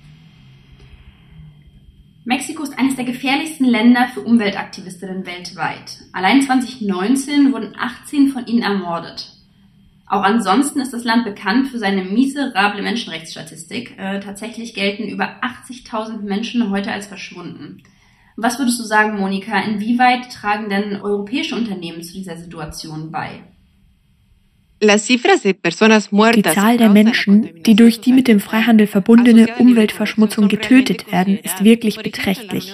Mexiko 2.25 2.63
ist 2.63 2.79
eines 2.79 2.97
der 2.97 3.07
gefährlichsten 3.07 3.65
Länder 3.65 4.09
für 4.13 4.21
Umweltaktivistinnen 4.21 5.25
weltweit. 5.25 5.99
Allein 6.13 6.43
2019 6.43 7.53
wurden 7.53 7.75
18 7.79 8.29
von 8.29 8.47
ihnen 8.47 8.63
ermordet. 8.63 9.33
Auch 10.07 10.23
ansonsten 10.23 10.81
ist 10.81 10.93
das 10.93 11.05
Land 11.05 11.25
bekannt 11.25 11.69
für 11.69 11.79
seine 11.79 12.03
miserable 12.03 12.83
Menschenrechtsstatistik. 12.83 13.99
Äh, 13.99 14.21
tatsächlich 14.21 14.75
gelten 14.75 15.09
über 15.09 15.43
80.000 15.43 16.23
Menschen 16.23 16.71
heute 16.71 16.93
als 16.93 17.07
verschwunden. 17.07 17.83
Was 18.41 18.57
würdest 18.61 18.79
du 18.79 18.85
sagen, 18.85 19.19
Monika? 19.19 19.59
Inwieweit 19.59 20.31
tragen 20.31 20.71
denn 20.71 21.01
europäische 21.03 21.57
Unternehmen 21.57 22.05
zu 22.05 22.13
dieser 22.13 22.37
Situation 22.37 23.11
bei? 23.11 23.43
Die 24.81 26.43
Zahl 26.45 26.77
der 26.77 26.89
Menschen, 26.89 27.63
die 27.65 27.75
durch 27.75 28.01
die 28.01 28.13
mit 28.13 28.29
dem 28.29 28.39
Freihandel 28.39 28.87
verbundene 28.87 29.49
Umweltverschmutzung 29.59 30.47
getötet 30.47 31.11
werden, 31.11 31.37
ist 31.37 31.65
wirklich 31.65 31.97
beträchtlich. 31.97 32.73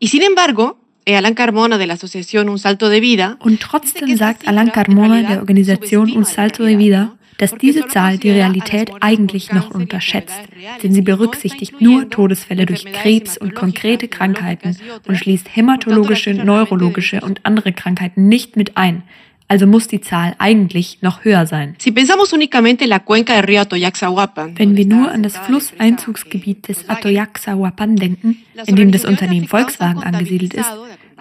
Y 0.00 0.08
sin 0.08 0.22
embargo, 0.22 0.76
und 3.38 3.60
trotzdem 3.60 4.16
sagt 4.16 4.48
Alan 4.48 4.72
Carmona 4.72 5.22
der 5.22 5.38
Organisation 5.38 6.10
Un 6.10 6.24
Salto 6.24 6.64
de 6.64 6.78
Vida, 6.78 7.12
dass 7.38 7.54
diese 7.54 7.86
Zahl 7.86 8.18
die 8.18 8.30
Realität 8.30 8.90
eigentlich 9.00 9.52
noch 9.52 9.70
unterschätzt, 9.70 10.40
denn 10.82 10.92
sie 10.92 11.02
berücksichtigt 11.02 11.80
nur 11.80 12.10
Todesfälle 12.10 12.66
durch 12.66 12.86
Krebs 12.86 13.38
und 13.38 13.54
konkrete 13.54 14.08
Krankheiten 14.08 14.76
und 15.06 15.16
schließt 15.16 15.54
hämatologische, 15.54 16.34
neurologische 16.34 17.20
und 17.20 17.38
andere 17.44 17.72
Krankheiten 17.72 18.26
nicht 18.26 18.56
mit 18.56 18.76
ein, 18.76 19.04
also 19.48 19.66
muss 19.66 19.86
die 19.86 20.00
Zahl 20.00 20.34
eigentlich 20.38 20.98
noch 21.02 21.24
höher 21.24 21.46
sein. 21.46 21.76
Wenn 24.56 24.76
wir 24.76 24.86
nur 24.86 25.10
an 25.12 25.22
das 25.22 25.36
Flusseinzugsgebiet 25.36 26.66
des 26.66 26.88
Atoyaxahuapan 26.88 27.94
denken, 27.94 28.38
in 28.66 28.74
dem 28.74 28.90
das 28.90 29.04
Unternehmen 29.04 29.46
Volkswagen 29.46 30.02
angesiedelt 30.02 30.52
ist, 30.54 30.68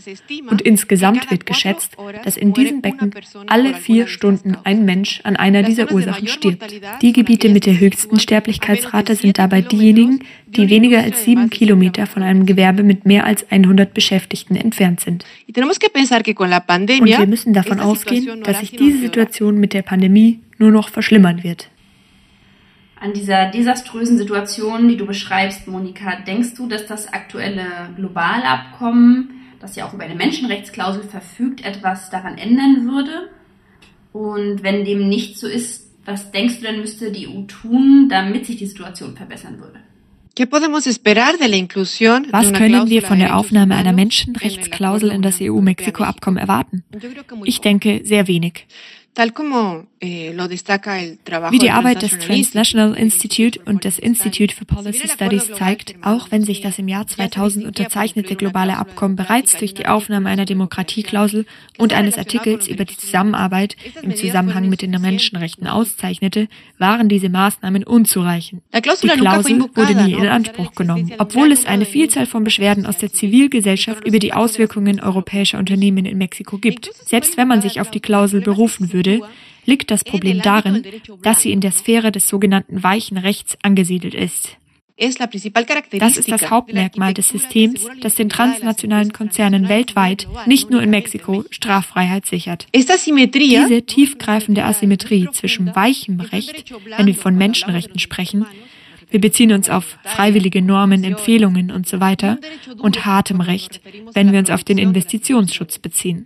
Und 0.49 0.61
insgesamt 0.61 1.29
wird 1.31 1.45
geschätzt, 1.45 1.97
dass 2.23 2.37
in 2.37 2.53
diesem 2.53 2.81
Becken 2.81 3.11
alle 3.47 3.73
vier 3.73 4.07
Stunden 4.07 4.57
ein 4.63 4.85
Mensch 4.85 5.21
an 5.23 5.35
einer 5.35 5.63
dieser 5.63 5.91
Ursachen 5.91 6.27
stirbt. 6.27 6.65
Die 7.01 7.13
Gebiete 7.13 7.49
mit 7.49 7.65
der 7.65 7.79
höchsten 7.79 8.19
Sterblichkeitsrate 8.19 9.15
sind 9.15 9.37
dabei 9.37 9.61
diejenigen, 9.61 10.19
die 10.47 10.69
weniger 10.69 11.01
als 11.01 11.23
sieben 11.23 11.49
Kilometer 11.49 12.07
von 12.07 12.23
einem 12.23 12.45
Gewerbe 12.45 12.83
mit 12.83 13.05
mehr 13.05 13.25
als 13.25 13.49
100 13.49 13.93
Beschäftigten 13.93 14.55
entfernt 14.55 14.99
sind. 14.99 15.25
Und 15.47 15.55
wir 17.07 17.27
müssen 17.27 17.53
davon 17.53 17.79
ausgehen, 17.79 18.43
dass 18.43 18.59
sich 18.59 18.71
diese 18.71 18.99
Situation 18.99 19.59
mit 19.59 19.73
der 19.73 19.81
Pandemie 19.81 20.39
nur 20.61 20.71
noch 20.71 20.89
verschlimmern 20.89 21.43
wird. 21.43 21.69
An 22.99 23.13
dieser 23.13 23.49
desaströsen 23.49 24.17
Situation, 24.17 24.87
die 24.87 24.95
du 24.95 25.07
beschreibst, 25.07 25.67
Monika, 25.67 26.17
denkst 26.27 26.53
du, 26.55 26.67
dass 26.67 26.85
das 26.85 27.11
aktuelle 27.11 27.65
globale 27.95 28.45
Abkommen, 28.45 29.31
das 29.59 29.75
ja 29.75 29.87
auch 29.87 29.93
über 29.93 30.03
eine 30.03 30.15
Menschenrechtsklausel 30.15 31.03
verfügt, 31.03 31.65
etwas 31.65 32.11
daran 32.11 32.37
ändern 32.37 32.87
würde? 32.87 33.29
Und 34.13 34.61
wenn 34.61 34.85
dem 34.85 35.09
nicht 35.09 35.39
so 35.39 35.47
ist, 35.47 35.89
was 36.05 36.31
denkst 36.31 36.59
du 36.59 36.67
denn 36.67 36.79
müsste 36.79 37.11
die 37.11 37.27
EU 37.27 37.41
tun, 37.43 38.07
damit 38.09 38.45
sich 38.45 38.57
die 38.57 38.67
Situation 38.67 39.15
verbessern 39.15 39.59
würde? 39.59 39.79
Was 42.31 42.53
können 42.53 42.89
wir 42.89 43.01
von 43.01 43.19
der 43.19 43.35
Aufnahme 43.35 43.75
einer 43.75 43.93
Menschenrechtsklausel 43.93 45.11
in 45.11 45.21
das 45.21 45.39
EU-Mexiko-Abkommen 45.41 46.37
erwarten? 46.37 46.83
Ich 47.43 47.61
denke, 47.61 48.01
sehr 48.03 48.27
wenig. 48.27 48.65
Eh, 50.03 50.33
Wie 50.33 51.59
die 51.59 51.69
Arbeit 51.69 52.01
des 52.01 52.17
Transnational 52.17 52.95
Institute 52.95 53.59
und 53.65 53.83
des 53.83 53.99
Institute 53.99 54.55
for 54.55 54.65
Policy 54.65 55.07
Studies 55.07 55.51
zeigt, 55.53 55.93
auch 56.01 56.31
wenn 56.31 56.43
sich 56.43 56.61
das 56.61 56.79
im 56.79 56.87
Jahr 56.87 57.05
2000 57.05 57.65
unterzeichnete 57.67 58.35
globale 58.35 58.77
Abkommen 58.77 59.15
bereits 59.15 59.57
durch 59.57 59.75
die 59.75 59.85
Aufnahme 59.85 60.29
einer 60.29 60.45
Demokratieklausel 60.45 61.45
und 61.77 61.93
eines 61.93 62.17
Artikels 62.17 62.67
über 62.67 62.83
die 62.83 62.97
Zusammenarbeit 62.97 63.75
im 64.01 64.15
Zusammenhang 64.15 64.69
mit 64.69 64.81
den 64.81 64.89
Menschenrechten 64.89 65.67
auszeichnete, 65.67 66.47
waren 66.79 67.07
diese 67.07 67.29
Maßnahmen 67.29 67.83
unzureichend. 67.83 68.63
Die 68.73 69.07
Klausel 69.07 69.65
wurde 69.75 70.03
nie 70.03 70.13
in 70.13 70.27
Anspruch 70.27 70.73
genommen, 70.73 71.11
obwohl 71.19 71.51
es 71.51 71.65
eine 71.65 71.85
Vielzahl 71.85 72.25
von 72.25 72.43
Beschwerden 72.43 72.87
aus 72.87 72.97
der 72.97 73.13
Zivilgesellschaft 73.13 74.03
über 74.07 74.17
die 74.17 74.33
Auswirkungen 74.33 74.99
europäischer 74.99 75.59
Unternehmen 75.59 76.05
in 76.05 76.17
Mexiko 76.17 76.57
gibt. 76.57 76.89
Selbst 77.05 77.37
wenn 77.37 77.47
man 77.47 77.61
sich 77.61 77.81
auf 77.81 77.91
die 77.91 77.99
Klausel 77.99 78.41
berufen 78.41 78.93
würde, 78.93 79.00
würde, 79.05 79.21
liegt 79.65 79.91
das 79.91 80.03
Problem 80.03 80.41
darin, 80.41 80.83
dass 81.21 81.41
sie 81.41 81.51
in 81.51 81.61
der 81.61 81.71
Sphäre 81.71 82.11
des 82.11 82.27
sogenannten 82.27 82.83
weichen 82.83 83.17
Rechts 83.17 83.57
angesiedelt 83.61 84.13
ist. 84.13 84.57
Das 84.97 86.17
ist 86.17 86.31
das 86.31 86.51
Hauptmerkmal 86.51 87.13
des 87.15 87.29
Systems, 87.29 87.87
das 88.01 88.13
den 88.13 88.29
transnationalen 88.29 89.11
Konzernen 89.11 89.67
weltweit, 89.67 90.27
nicht 90.45 90.69
nur 90.69 90.83
in 90.83 90.91
Mexiko, 90.91 91.43
Straffreiheit 91.49 92.27
sichert. 92.27 92.67
Diese 92.71 93.81
tiefgreifende 93.83 94.63
Asymmetrie 94.63 95.27
zwischen 95.31 95.75
weichem 95.75 96.19
Recht, 96.19 96.71
wenn 96.97 97.07
wir 97.07 97.15
von 97.15 97.35
Menschenrechten 97.35 97.97
sprechen, 97.97 98.45
wir 99.11 99.19
beziehen 99.19 99.51
uns 99.51 99.69
auf 99.69 99.97
freiwillige 100.05 100.61
Normen, 100.61 101.03
Empfehlungen 101.03 101.69
und 101.69 101.87
so 101.87 101.99
weiter 101.99 102.37
und 102.79 103.05
hartem 103.05 103.41
Recht, 103.41 103.81
wenn 104.13 104.31
wir 104.31 104.39
uns 104.39 104.49
auf 104.49 104.63
den 104.63 104.77
Investitionsschutz 104.77 105.79
beziehen. 105.79 106.25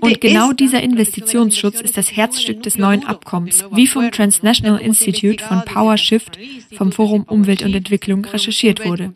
Und 0.00 0.20
genau 0.20 0.52
dieser 0.52 0.82
Investitionsschutz 0.82 1.80
ist 1.80 1.96
das 1.96 2.16
Herzstück 2.16 2.64
des 2.64 2.76
neuen 2.76 3.06
Abkommens, 3.06 3.64
wie 3.72 3.86
vom 3.86 4.10
Transnational 4.10 4.80
Institute 4.80 5.44
von 5.44 5.62
Power 5.64 5.96
Shift 5.96 6.38
vom 6.74 6.90
Forum 6.90 7.22
Umwelt 7.22 7.62
und 7.62 7.74
Entwicklung 7.74 8.24
recherchiert 8.24 8.84
wurde. 8.84 9.12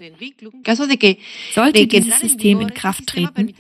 Sollte 1.54 1.86
dieses 1.88 2.20
System 2.20 2.60
in 2.60 2.72
Kraft 2.72 3.08
treten, 3.08 3.52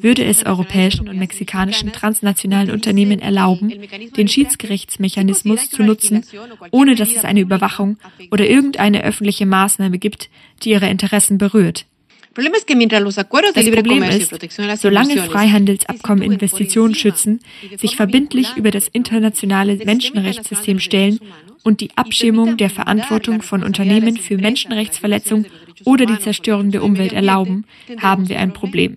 würde 0.00 0.24
es 0.24 0.44
europäischen 0.44 1.08
und 1.08 1.18
mexikanischen 1.18 1.92
transnationalen 1.92 2.70
Unternehmen 2.70 3.20
erlauben, 3.20 3.72
den 4.16 4.28
Schiedsgerichtsmechanismus 4.28 5.70
zu 5.70 5.82
nutzen, 5.82 6.24
ohne 6.70 6.94
dass 6.94 7.10
es 7.10 7.24
eine 7.24 7.40
Überwachung 7.40 7.96
oder 8.30 8.46
irgendeine 8.46 8.81
öffentliche 8.90 9.46
Maßnahme 9.46 9.98
gibt, 9.98 10.28
die 10.62 10.70
ihre 10.70 10.88
Interessen 10.88 11.38
berührt. 11.38 11.86
Das 12.34 13.70
Problem 13.70 14.02
ist, 14.04 14.80
solange 14.80 15.16
Freihandelsabkommen 15.18 16.22
Investitionen 16.22 16.94
schützen, 16.94 17.40
sich 17.76 17.96
verbindlich 17.96 18.56
über 18.56 18.70
das 18.70 18.88
internationale 18.88 19.76
Menschenrechtssystem 19.76 20.80
stellen 20.80 21.18
und 21.62 21.80
die 21.80 21.90
Abschirmung 21.96 22.56
der 22.56 22.70
Verantwortung 22.70 23.42
von 23.42 23.62
Unternehmen 23.62 24.16
für 24.16 24.38
Menschenrechtsverletzungen 24.38 25.46
oder 25.84 26.06
die 26.06 26.18
Zerstörung 26.18 26.70
der 26.70 26.82
Umwelt 26.82 27.12
erlauben, 27.12 27.66
haben 27.98 28.28
wir 28.28 28.38
ein 28.38 28.54
Problem. 28.54 28.96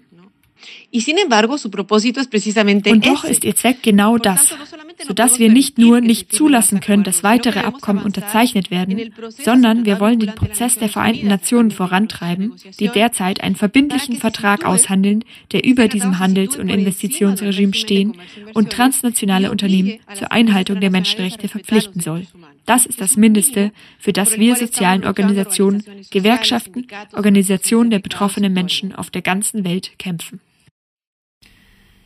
Und 2.87 3.05
doch 3.05 3.23
ist 3.25 3.43
ihr 3.43 3.55
Zweck 3.55 3.83
genau 3.83 4.17
das, 4.17 4.55
sodass 5.03 5.39
wir 5.39 5.51
nicht 5.51 5.77
nur 5.77 6.01
nicht 6.01 6.31
zulassen 6.31 6.79
können, 6.79 7.03
dass 7.03 7.23
weitere 7.23 7.59
Abkommen 7.59 8.03
unterzeichnet 8.03 8.71
werden, 8.71 9.13
sondern 9.29 9.85
wir 9.85 9.99
wollen 9.99 10.19
den 10.19 10.35
Prozess 10.35 10.75
der 10.75 10.89
Vereinten 10.89 11.27
Nationen 11.27 11.71
vorantreiben, 11.71 12.53
die 12.79 12.89
derzeit 12.89 13.41
einen 13.41 13.55
verbindlichen 13.55 14.17
Vertrag 14.17 14.65
aushandeln, 14.65 15.23
der 15.51 15.65
über 15.65 15.87
diesem 15.87 16.19
Handels- 16.19 16.57
und 16.57 16.69
Investitionsregime 16.69 17.73
stehen 17.73 18.17
und 18.53 18.71
transnationale 18.71 19.51
Unternehmen 19.51 19.99
zur 20.13 20.31
Einhaltung 20.31 20.79
der 20.79 20.91
Menschenrechte 20.91 21.47
verpflichten 21.47 22.01
soll. 22.01 22.27
Das 22.65 22.85
ist 22.85 22.99
das 22.99 23.15
Mindeste, 23.15 23.71
für 23.99 24.11
das 24.11 24.39
wir 24.39 24.55
sozialen 24.55 25.05
Organisationen, 25.05 25.83
Gewerkschaften, 26.09 26.87
Organisationen 27.13 27.91
der 27.91 27.99
betroffenen 27.99 28.53
Menschen 28.53 28.93
auf 28.93 29.11
der 29.11 29.21
ganzen 29.21 29.63
Welt 29.63 29.91
kämpfen. 29.99 30.39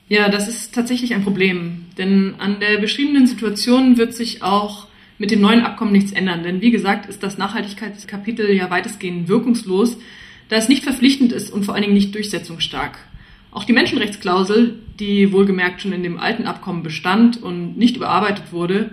Ja, 0.10 0.28
das 0.28 0.48
ist 0.48 0.74
tatsächlich 0.74 1.14
ein 1.14 1.24
Problem, 1.24 1.86
denn 2.00 2.34
an 2.40 2.60
der 2.60 2.80
beschriebenen 2.80 3.28
Situation 3.28 3.98
wird 3.98 4.16
sich 4.16 4.42
auch 4.42 4.88
mit 5.20 5.30
dem 5.30 5.40
neuen 5.40 5.62
Abkommen 5.62 5.92
nichts 5.92 6.12
ändern, 6.12 6.42
denn 6.42 6.62
wie 6.62 6.72
gesagt 6.72 7.08
ist 7.08 7.22
das 7.22 7.38
Nachhaltigkeitskapitel 7.38 8.52
ja 8.52 8.72
weitestgehend 8.72 9.28
wirkungslos, 9.28 9.98
da 10.48 10.56
es 10.56 10.68
nicht 10.68 10.84
verpflichtend 10.84 11.32
ist 11.32 11.54
und 11.54 11.64
vor 11.64 11.76
allen 11.76 11.84
Dingen 11.84 11.94
nicht 11.94 12.16
durchsetzungsstark. 12.16 12.98
Auch 13.52 13.66
die 13.66 13.74
Menschenrechtsklausel, 13.74 14.80
die 15.00 15.32
wohlgemerkt 15.32 15.82
schon 15.82 15.94
in 15.94 16.02
dem 16.02 16.20
alten 16.20 16.48
Abkommen 16.48 16.82
bestand 16.82 17.42
und 17.44 17.78
nicht 17.78 17.96
überarbeitet 17.96 18.52
wurde, 18.52 18.90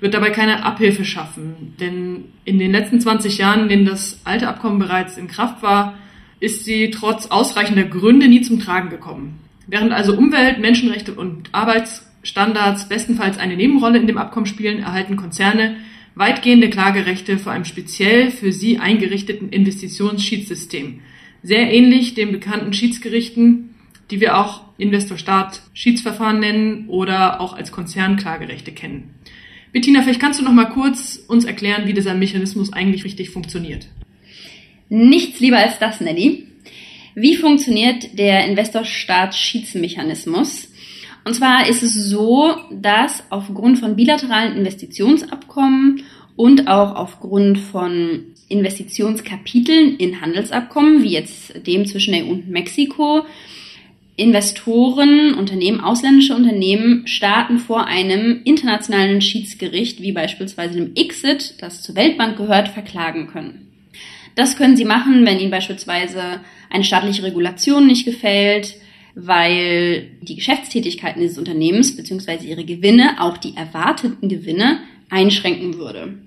wird 0.00 0.14
dabei 0.14 0.30
keine 0.30 0.64
Abhilfe 0.64 1.04
schaffen. 1.04 1.74
Denn 1.78 2.24
in 2.44 2.58
den 2.58 2.72
letzten 2.72 3.00
20 3.00 3.38
Jahren, 3.38 3.62
in 3.62 3.68
denen 3.68 3.86
das 3.86 4.20
alte 4.24 4.48
Abkommen 4.48 4.80
bereits 4.80 5.18
in 5.18 5.28
Kraft 5.28 5.62
war, 5.62 5.98
ist 6.40 6.64
sie 6.64 6.90
trotz 6.90 7.26
ausreichender 7.26 7.84
Gründe 7.84 8.26
nie 8.26 8.42
zum 8.42 8.58
Tragen 8.58 8.90
gekommen. 8.90 9.38
Während 9.68 9.92
also 9.92 10.16
Umwelt, 10.16 10.58
Menschenrechte 10.58 11.12
und 11.14 11.50
Arbeitsstandards 11.52 12.88
bestenfalls 12.88 13.38
eine 13.38 13.56
Nebenrolle 13.56 13.98
in 13.98 14.06
dem 14.06 14.18
Abkommen 14.18 14.46
spielen, 14.46 14.80
erhalten 14.80 15.16
Konzerne 15.16 15.76
weitgehende 16.14 16.68
Klagerechte 16.68 17.38
vor 17.38 17.52
einem 17.52 17.64
speziell 17.64 18.30
für 18.30 18.50
sie 18.50 18.78
eingerichteten 18.78 19.50
Investitionsschiedsystem. 19.50 21.00
Sehr 21.42 21.72
ähnlich 21.72 22.14
den 22.14 22.32
bekannten 22.32 22.72
Schiedsgerichten, 22.72 23.74
die 24.10 24.20
wir 24.20 24.36
auch 24.36 24.62
Investor-Staat-Schiedsverfahren 24.78 26.40
nennen 26.40 26.88
oder 26.88 27.40
auch 27.40 27.52
als 27.52 27.70
Konzernklagerechte 27.70 28.72
kennen. 28.72 29.14
Bettina, 29.72 30.02
vielleicht 30.02 30.20
kannst 30.20 30.40
du 30.40 30.44
noch 30.44 30.52
mal 30.52 30.70
kurz 30.70 31.22
uns 31.28 31.44
erklären, 31.44 31.86
wie 31.86 31.92
dieser 31.92 32.14
Mechanismus 32.14 32.72
eigentlich 32.72 33.04
richtig 33.04 33.30
funktioniert. 33.30 33.86
Nichts 34.88 35.38
lieber 35.40 35.58
als 35.58 35.78
das, 35.78 36.00
Nelly. 36.00 36.47
Wie 37.20 37.36
funktioniert 37.36 38.16
der 38.16 38.46
Investor-Staat-Schiedsmechanismus? 38.46 40.68
Und 41.24 41.34
zwar 41.34 41.68
ist 41.68 41.82
es 41.82 41.94
so, 41.94 42.54
dass 42.70 43.24
aufgrund 43.30 43.80
von 43.80 43.96
bilateralen 43.96 44.56
Investitionsabkommen 44.56 46.04
und 46.36 46.68
auch 46.68 46.94
aufgrund 46.94 47.58
von 47.58 48.26
Investitionskapiteln 48.48 49.96
in 49.96 50.20
Handelsabkommen, 50.20 51.02
wie 51.02 51.08
jetzt 51.08 51.66
dem 51.66 51.86
zwischen 51.86 52.12
der 52.12 52.24
EU 52.24 52.30
und 52.30 52.48
Mexiko, 52.48 53.26
Investoren, 54.14 55.34
Unternehmen, 55.34 55.80
ausländische 55.80 56.36
Unternehmen 56.36 57.04
starten 57.08 57.58
vor 57.58 57.88
einem 57.88 58.42
internationalen 58.44 59.22
Schiedsgericht, 59.22 60.00
wie 60.02 60.12
beispielsweise 60.12 60.74
dem 60.74 60.92
ICSID, 60.94 61.56
das 61.60 61.82
zur 61.82 61.96
Weltbank 61.96 62.36
gehört, 62.36 62.68
verklagen 62.68 63.26
können. 63.26 63.72
Das 64.36 64.56
können 64.56 64.76
Sie 64.76 64.84
machen, 64.84 65.26
wenn 65.26 65.40
Ihnen 65.40 65.50
beispielsweise 65.50 66.42
eine 66.70 66.84
staatliche 66.84 67.22
Regulation 67.22 67.86
nicht 67.86 68.04
gefällt, 68.04 68.76
weil 69.14 70.10
die 70.22 70.36
Geschäftstätigkeiten 70.36 71.20
dieses 71.20 71.38
Unternehmens 71.38 71.96
bzw. 71.96 72.46
ihre 72.46 72.64
Gewinne, 72.64 73.16
auch 73.20 73.36
die 73.36 73.56
erwarteten 73.56 74.28
Gewinne, 74.28 74.80
einschränken 75.10 75.78
würde. 75.78 76.18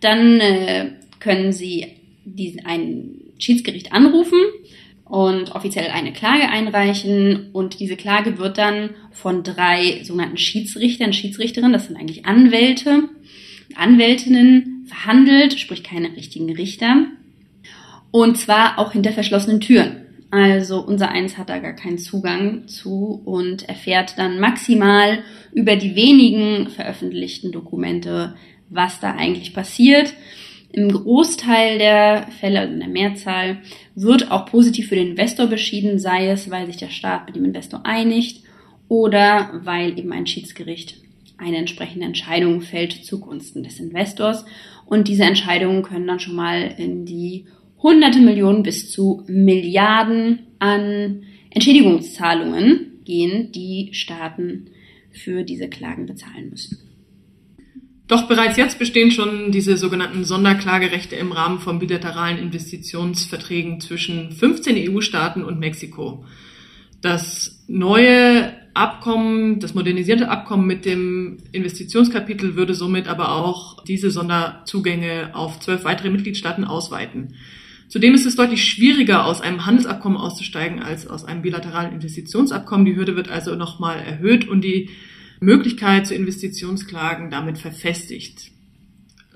Dann 0.00 0.40
äh, 0.40 0.90
können 1.20 1.52
Sie 1.52 1.86
diesen, 2.24 2.64
ein 2.66 3.20
Schiedsgericht 3.38 3.92
anrufen 3.92 4.38
und 5.04 5.54
offiziell 5.54 5.88
eine 5.90 6.12
Klage 6.12 6.48
einreichen 6.48 7.50
und 7.52 7.80
diese 7.80 7.96
Klage 7.96 8.38
wird 8.38 8.58
dann 8.58 8.90
von 9.10 9.42
drei 9.42 10.02
sogenannten 10.04 10.38
Schiedsrichtern, 10.38 11.12
Schiedsrichterinnen, 11.12 11.72
das 11.72 11.86
sind 11.86 11.96
eigentlich 11.96 12.24
Anwälte, 12.24 13.08
Anwältinnen 13.74 14.86
verhandelt, 14.86 15.58
sprich 15.58 15.82
keine 15.82 16.16
richtigen 16.16 16.54
Richter. 16.54 17.06
Und 18.12 18.38
zwar 18.38 18.78
auch 18.78 18.92
hinter 18.92 19.10
verschlossenen 19.10 19.60
Türen. 19.60 20.02
Also 20.30 20.80
unser 20.80 21.10
Eins 21.10 21.36
hat 21.36 21.50
da 21.50 21.58
gar 21.58 21.74
keinen 21.74 21.98
Zugang 21.98 22.66
zu 22.68 23.20
und 23.24 23.68
erfährt 23.68 24.14
dann 24.16 24.40
maximal 24.40 25.18
über 25.52 25.76
die 25.76 25.94
wenigen 25.94 26.70
veröffentlichten 26.70 27.52
Dokumente, 27.52 28.34
was 28.70 29.00
da 29.00 29.14
eigentlich 29.14 29.52
passiert. 29.52 30.14
Im 30.72 30.90
Großteil 30.90 31.78
der 31.78 32.28
Fälle, 32.40 32.60
also 32.60 32.72
in 32.72 32.80
der 32.80 32.88
Mehrzahl, 32.88 33.58
wird 33.94 34.30
auch 34.30 34.46
positiv 34.46 34.88
für 34.88 34.94
den 34.94 35.10
Investor 35.10 35.48
beschieden, 35.48 35.98
sei 35.98 36.28
es, 36.28 36.50
weil 36.50 36.66
sich 36.66 36.78
der 36.78 36.88
Staat 36.88 37.26
mit 37.26 37.36
dem 37.36 37.44
Investor 37.44 37.84
einigt 37.84 38.42
oder 38.88 39.60
weil 39.64 39.98
eben 39.98 40.12
ein 40.12 40.26
Schiedsgericht 40.26 40.96
eine 41.36 41.58
entsprechende 41.58 42.06
Entscheidung 42.06 42.62
fällt 42.62 43.04
zugunsten 43.04 43.62
des 43.62 43.80
Investors. 43.80 44.46
Und 44.86 45.08
diese 45.08 45.24
Entscheidungen 45.24 45.82
können 45.82 46.06
dann 46.06 46.20
schon 46.20 46.36
mal 46.36 46.74
in 46.78 47.04
die 47.04 47.46
hunderte 47.82 48.20
Millionen 48.20 48.62
bis 48.62 48.90
zu 48.90 49.24
Milliarden 49.26 50.40
an 50.58 51.22
Entschädigungszahlungen 51.50 53.02
gehen, 53.04 53.52
die 53.52 53.90
Staaten 53.92 54.66
für 55.10 55.42
diese 55.42 55.68
Klagen 55.68 56.06
bezahlen 56.06 56.50
müssen. 56.50 56.78
Doch 58.08 58.28
bereits 58.28 58.56
jetzt 58.56 58.78
bestehen 58.78 59.10
schon 59.10 59.52
diese 59.52 59.76
sogenannten 59.76 60.24
Sonderklagerechte 60.24 61.16
im 61.16 61.32
Rahmen 61.32 61.60
von 61.60 61.78
bilateralen 61.78 62.38
Investitionsverträgen 62.38 63.80
zwischen 63.80 64.32
15 64.32 64.90
EU-Staaten 64.90 65.42
und 65.42 65.58
Mexiko. 65.58 66.24
Das 67.00 67.64
neue 67.68 68.52
Abkommen, 68.74 69.60
das 69.60 69.74
modernisierte 69.74 70.28
Abkommen 70.28 70.66
mit 70.66 70.84
dem 70.84 71.38
Investitionskapitel 71.52 72.54
würde 72.56 72.74
somit 72.74 73.06
aber 73.08 73.32
auch 73.32 73.82
diese 73.84 74.10
Sonderzugänge 74.10 75.30
auf 75.34 75.60
zwölf 75.60 75.84
weitere 75.84 76.10
Mitgliedstaaten 76.10 76.64
ausweiten. 76.64 77.34
Zudem 77.92 78.14
ist 78.14 78.24
es 78.24 78.36
deutlich 78.36 78.64
schwieriger, 78.64 79.26
aus 79.26 79.42
einem 79.42 79.66
Handelsabkommen 79.66 80.16
auszusteigen 80.16 80.82
als 80.82 81.06
aus 81.06 81.26
einem 81.26 81.42
bilateralen 81.42 81.92
Investitionsabkommen. 81.92 82.86
Die 82.86 82.96
Hürde 82.96 83.16
wird 83.16 83.28
also 83.28 83.54
nochmal 83.54 83.98
erhöht 83.98 84.48
und 84.48 84.62
die 84.62 84.88
Möglichkeit 85.40 86.06
zu 86.06 86.14
Investitionsklagen 86.14 87.28
damit 87.28 87.58
verfestigt. 87.58 88.50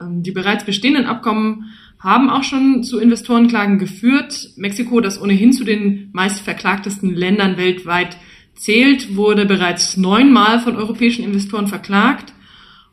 Ähm, 0.01 0.23
die 0.23 0.31
bereits 0.31 0.65
bestehenden 0.65 1.05
Abkommen 1.05 1.67
haben 1.99 2.31
auch 2.31 2.45
schon 2.45 2.83
zu 2.83 2.99
Investorenklagen 2.99 3.79
geführt. 3.79 4.49
Mexiko, 4.57 5.03
das 5.03 5.21
ohnehin 5.21 5.53
zu 5.53 5.65
den 5.65 6.09
meist 6.15 6.41
verklagtesten 6.41 7.15
Ländern 7.15 7.59
weltweit 7.59 8.17
zählt, 8.55 9.17
wurde 9.17 9.45
bereits 9.45 9.99
neunmal 9.99 10.61
von 10.61 10.77
europäischen 10.77 11.27
Investoren 11.27 11.67
verklagt 11.67 12.33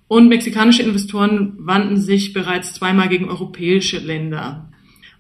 und 0.09 0.27
mexikanische 0.27 0.83
Investoren 0.83 1.53
wandten 1.57 1.95
sich 1.95 2.33
bereits 2.33 2.73
zweimal 2.73 3.07
gegen 3.07 3.29
europäische 3.29 3.99
Länder. 3.99 4.72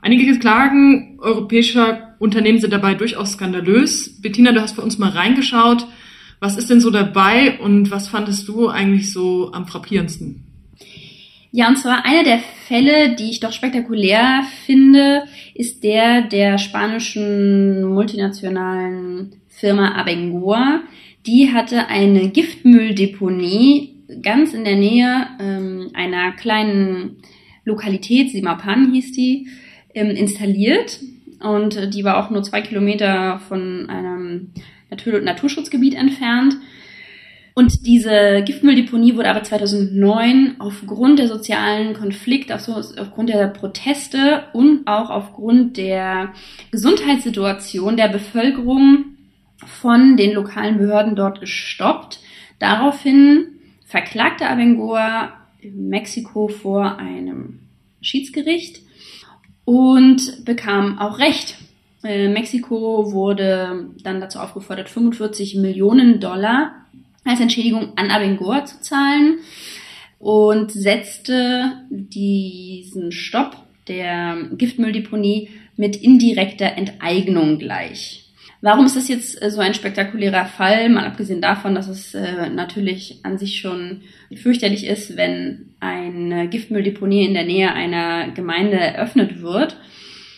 Einige 0.03 0.37
Klagen 0.37 1.17
europäischer 1.21 2.17
Unternehmen 2.19 2.59
sind 2.59 2.73
dabei 2.73 2.93
durchaus 2.93 3.31
skandalös. 3.31 4.21
Bettina, 4.21 4.51
du 4.51 4.61
hast 4.61 4.75
für 4.75 4.81
uns 4.81 4.97
mal 4.97 5.11
reingeschaut. 5.11 5.87
Was 6.41 6.57
ist 6.57 6.69
denn 6.69 6.81
so 6.81 6.89
dabei 6.89 7.57
und 7.61 7.89
was 7.89 8.09
fandest 8.09 8.49
du 8.49 8.67
eigentlich 8.67 9.13
so 9.13 9.53
am 9.53 9.65
frappierendsten? 9.65 10.43
Ja, 11.51 11.69
und 11.69 11.77
zwar 11.77 12.05
einer 12.05 12.25
der 12.25 12.39
Fälle, 12.67 13.15
die 13.15 13.29
ich 13.29 13.39
doch 13.39 13.53
spektakulär 13.53 14.43
finde, 14.65 15.23
ist 15.55 15.85
der 15.85 16.23
der 16.23 16.57
spanischen 16.57 17.85
multinationalen 17.85 19.37
Firma 19.47 19.95
Abengoa. 19.95 20.81
Die 21.25 21.53
hatte 21.53 21.87
eine 21.87 22.27
Giftmülldeponie 22.27 24.03
ganz 24.21 24.53
in 24.53 24.65
der 24.65 24.75
Nähe 24.75 25.27
ähm, 25.39 25.91
einer 25.93 26.33
kleinen 26.33 27.19
Lokalität, 27.63 28.31
Simapan 28.31 28.91
hieß 28.91 29.13
die, 29.13 29.47
ähm, 29.93 30.09
installiert 30.11 30.99
und 31.39 31.75
äh, 31.75 31.89
die 31.89 32.03
war 32.03 32.17
auch 32.17 32.29
nur 32.29 32.43
zwei 32.43 32.61
Kilometer 32.61 33.39
von 33.47 33.89
einem 33.89 34.51
Natur 34.89 35.19
Naturschutzgebiet 35.19 35.95
entfernt. 35.95 36.55
Und 37.55 37.85
diese 37.85 38.41
Giftmülldeponie 38.43 39.15
wurde 39.15 39.29
aber 39.29 39.43
2009 39.43 40.55
aufgrund 40.57 41.19
der 41.19 41.27
sozialen 41.27 41.93
Konflikte, 41.93 42.55
aufgrund 42.55 43.29
der 43.29 43.47
Proteste 43.47 44.45
und 44.53 44.87
auch 44.87 45.11
aufgrund 45.11 45.77
der 45.77 46.33
Gesundheitssituation 46.71 47.95
der 47.95 48.07
Bevölkerung 48.07 49.05
von 49.67 50.17
den 50.17 50.33
lokalen 50.33 50.79
Behörden 50.79 51.15
dort 51.15 51.41
gestoppt. 51.41 52.21
Daraufhin 52.57 53.45
verklagte 53.85 54.47
Abengoa 54.47 55.33
Mexiko 55.61 56.47
vor 56.47 56.97
einem 56.97 57.59
Schiedsgericht 58.01 58.81
und 59.65 60.45
bekam 60.45 60.99
auch 60.99 61.19
Recht. 61.19 61.55
Äh, 62.03 62.27
Mexiko 62.27 63.11
wurde 63.11 63.87
dann 64.03 64.19
dazu 64.19 64.39
aufgefordert, 64.39 64.89
45 64.89 65.55
Millionen 65.55 66.19
Dollar 66.19 66.73
als 67.23 67.39
Entschädigung 67.39 67.93
an 67.95 68.11
Abengoa 68.11 68.65
zu 68.65 68.81
zahlen 68.81 69.39
und 70.19 70.71
setzte 70.71 71.85
diesen 71.89 73.11
Stopp 73.11 73.57
der 73.87 74.49
Giftmülldeponie 74.57 75.49
mit 75.75 75.95
indirekter 75.95 76.77
Enteignung 76.77 77.59
gleich. 77.59 78.22
Warum 78.63 78.85
ist 78.85 78.95
das 78.95 79.09
jetzt 79.09 79.41
äh, 79.41 79.51
so 79.51 79.59
ein 79.59 79.73
spektakulärer 79.73 80.45
Fall? 80.45 80.87
Mal 80.87 81.05
abgesehen 81.05 81.41
davon, 81.41 81.75
dass 81.75 81.89
es 81.89 82.13
äh, 82.13 82.49
natürlich 82.49 83.19
an 83.23 83.37
sich 83.37 83.59
schon 83.59 84.03
fürchterlich 84.33 84.87
ist, 84.87 85.17
wenn 85.17 85.75
eine 85.81 86.47
Giftmülldeponie 86.47 87.25
in 87.25 87.33
der 87.33 87.43
Nähe 87.43 87.73
einer 87.73 88.31
Gemeinde 88.31 88.77
eröffnet 88.77 89.41
wird. 89.41 89.75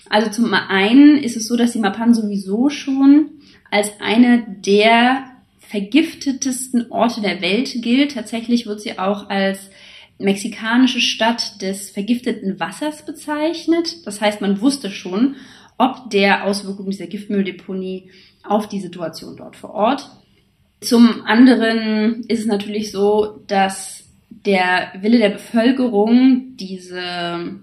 Also 0.09 0.31
zum 0.31 0.51
einen 0.55 1.19
ist 1.19 1.37
es 1.37 1.47
so, 1.47 1.55
dass 1.55 1.73
die 1.73 1.79
Mapan 1.79 2.15
sowieso 2.15 2.69
schon 2.69 3.29
als 3.69 3.91
eine 3.99 4.43
der 4.65 5.25
vergiftetesten 5.59 6.89
Orte 6.89 7.21
der 7.21 7.43
Welt 7.43 7.75
gilt. 7.83 8.15
Tatsächlich 8.15 8.65
wird 8.65 8.81
sie 8.81 8.97
auch 8.97 9.29
als 9.29 9.69
mexikanische 10.17 10.99
Stadt 10.99 11.61
des 11.61 11.91
vergifteten 11.91 12.59
Wassers 12.59 13.05
bezeichnet. 13.05 14.07
Das 14.07 14.19
heißt, 14.19 14.41
man 14.41 14.61
wusste 14.61 14.89
schon, 14.89 15.35
ob 15.77 16.09
der 16.09 16.45
Auswirkungen 16.45 16.91
dieser 16.91 17.07
Giftmülldeponie 17.07 18.09
auf 18.43 18.69
die 18.69 18.79
Situation 18.79 19.35
dort 19.35 19.55
vor 19.55 19.71
Ort. 19.73 20.09
Zum 20.81 21.23
anderen 21.25 22.23
ist 22.27 22.41
es 22.41 22.45
natürlich 22.45 22.91
so, 22.91 23.41
dass 23.47 24.03
der 24.29 24.91
Wille 24.99 25.17
der 25.17 25.29
Bevölkerung, 25.29 26.55
diese 26.57 27.55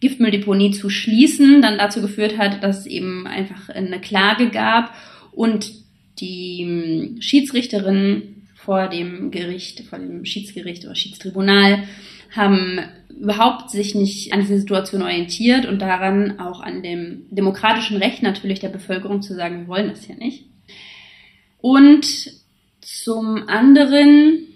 Giftmülldeponie 0.00 0.70
zu 0.70 0.88
schließen, 0.88 1.60
dann 1.60 1.78
dazu 1.78 2.00
geführt 2.00 2.38
hat, 2.38 2.62
dass 2.62 2.80
es 2.80 2.86
eben 2.86 3.26
einfach 3.26 3.68
eine 3.68 4.00
Klage 4.00 4.48
gab 4.48 4.94
und 5.32 5.72
die 6.18 7.16
Schiedsrichterin 7.20 8.46
vor 8.54 8.88
dem 8.88 9.30
Gericht, 9.30 9.80
vor 9.88 9.98
dem 9.98 10.24
Schiedsgericht 10.24 10.84
oder 10.84 10.94
Schiedstribunal 10.94 11.84
haben 12.30 12.80
überhaupt 13.08 13.70
sich 13.70 13.94
nicht 13.94 14.32
an 14.32 14.40
dieser 14.40 14.58
Situation 14.58 15.02
orientiert 15.02 15.66
und 15.66 15.80
daran 15.80 16.38
auch 16.40 16.60
an 16.60 16.82
dem 16.82 17.26
demokratischen 17.30 17.98
Recht 17.98 18.22
natürlich 18.22 18.60
der 18.60 18.68
Bevölkerung 18.68 19.20
zu 19.22 19.34
sagen, 19.34 19.60
wir 19.60 19.68
wollen 19.68 19.88
das 19.88 20.04
hier 20.04 20.16
nicht. 20.16 20.44
Und 21.60 22.06
zum 22.80 23.48
anderen 23.48 24.46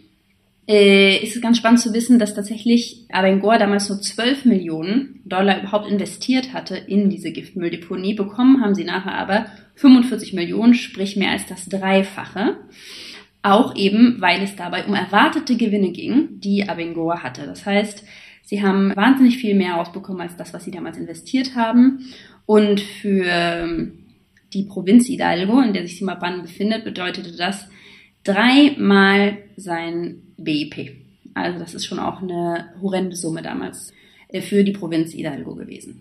äh, 0.67 1.23
ist 1.23 1.37
es 1.37 1.43
ganz 1.43 1.59
spannend 1.59 1.81
zu 1.81 1.93
wissen, 1.93 2.19
dass 2.19 2.35
tatsächlich 2.35 3.05
Abengoa 3.11 3.59
damals 3.59 3.89
nur 3.91 4.01
12 4.01 4.47
Millionen 4.47 5.21
Dollar 5.25 5.61
überhaupt 5.61 5.91
investiert 5.91 6.55
hatte 6.55 6.77
in 6.77 7.11
diese 7.11 7.33
Giftmülldeponie. 7.33 8.15
Bekommen 8.15 8.63
haben 8.63 8.75
sie 8.75 8.85
nachher 8.85 9.15
aber 9.15 9.47
45 9.75 10.33
Millionen, 10.33 10.75
sprich 10.75 11.17
mehr 11.17 11.33
als 11.33 11.47
das 11.47 11.69
Dreifache. 11.69 12.57
Auch 13.45 13.77
eben, 13.77 14.23
weil 14.23 14.43
es 14.43 14.57
dabei 14.57 14.87
um 14.87 14.95
erwartete 14.95 15.59
Gewinne 15.59 15.93
ging, 15.93 16.41
die 16.41 16.67
Abengoa 16.67 17.23
hatte. 17.23 17.45
Das 17.45 17.67
heißt, 17.67 18.03
sie 18.43 18.63
haben 18.63 18.97
wahnsinnig 18.97 19.37
viel 19.37 19.55
mehr 19.55 19.75
rausbekommen 19.75 20.23
als 20.23 20.35
das, 20.37 20.55
was 20.55 20.65
sie 20.65 20.71
damals 20.71 20.97
investiert 20.97 21.55
haben. 21.55 22.07
Und 22.47 22.81
für 22.81 23.27
ähm, 23.27 23.99
die 24.55 24.63
Provinz 24.63 25.09
Hidalgo, 25.09 25.61
in 25.61 25.75
der 25.75 25.87
sich 25.87 25.99
Simapan 25.99 26.41
befindet, 26.41 26.85
bedeutete 26.85 27.37
das 27.37 27.69
dreimal 28.25 29.37
sein 29.59 30.23
BIP. 30.39 30.93
Also 31.35 31.59
das 31.59 31.75
ist 31.75 31.85
schon 31.85 31.99
auch 31.99 32.23
eine 32.23 32.73
horrende 32.81 33.15
Summe 33.15 33.43
damals 33.43 33.93
äh, 34.29 34.41
für 34.41 34.65
die 34.65 34.73
Provinz 34.73 35.13
Hidalgo 35.13 35.55
gewesen. 35.55 36.01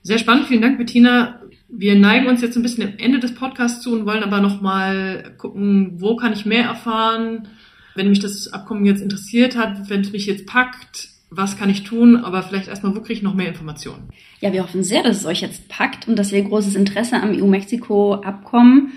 Sehr 0.00 0.18
spannend, 0.18 0.46
vielen 0.46 0.62
Dank, 0.62 0.78
Bettina. 0.78 1.42
Wir 1.68 1.96
neigen 1.96 2.26
uns 2.26 2.42
jetzt 2.42 2.56
ein 2.56 2.62
bisschen 2.62 2.84
am 2.84 2.98
Ende 2.98 3.18
des 3.18 3.34
Podcasts 3.34 3.82
zu 3.82 3.92
und 3.92 4.06
wollen 4.06 4.22
aber 4.22 4.40
nochmal 4.40 5.34
gucken, 5.36 6.00
wo 6.00 6.16
kann 6.16 6.32
ich 6.32 6.46
mehr 6.46 6.64
erfahren, 6.64 7.48
wenn 7.94 8.08
mich 8.08 8.20
das 8.20 8.52
Abkommen 8.52 8.86
jetzt 8.86 9.02
interessiert 9.02 9.56
hat, 9.56 9.90
wenn 9.90 10.02
es 10.02 10.12
mich 10.12 10.26
jetzt 10.26 10.46
packt, 10.46 11.08
was 11.30 11.58
kann 11.58 11.70
ich 11.70 11.82
tun, 11.82 12.16
aber 12.16 12.42
vielleicht 12.42 12.68
erstmal, 12.68 12.94
wo 12.94 13.00
kriege 13.00 13.14
ich 13.14 13.22
noch 13.22 13.34
mehr 13.34 13.48
Informationen? 13.48 14.10
Ja, 14.40 14.52
wir 14.52 14.62
hoffen 14.62 14.84
sehr, 14.84 15.02
dass 15.02 15.16
es 15.18 15.26
euch 15.26 15.40
jetzt 15.40 15.68
packt 15.68 16.06
und 16.06 16.16
dass 16.16 16.32
ihr 16.32 16.42
großes 16.42 16.76
Interesse 16.76 17.20
am 17.20 17.30
EU-Mexiko-Abkommen 17.36 18.92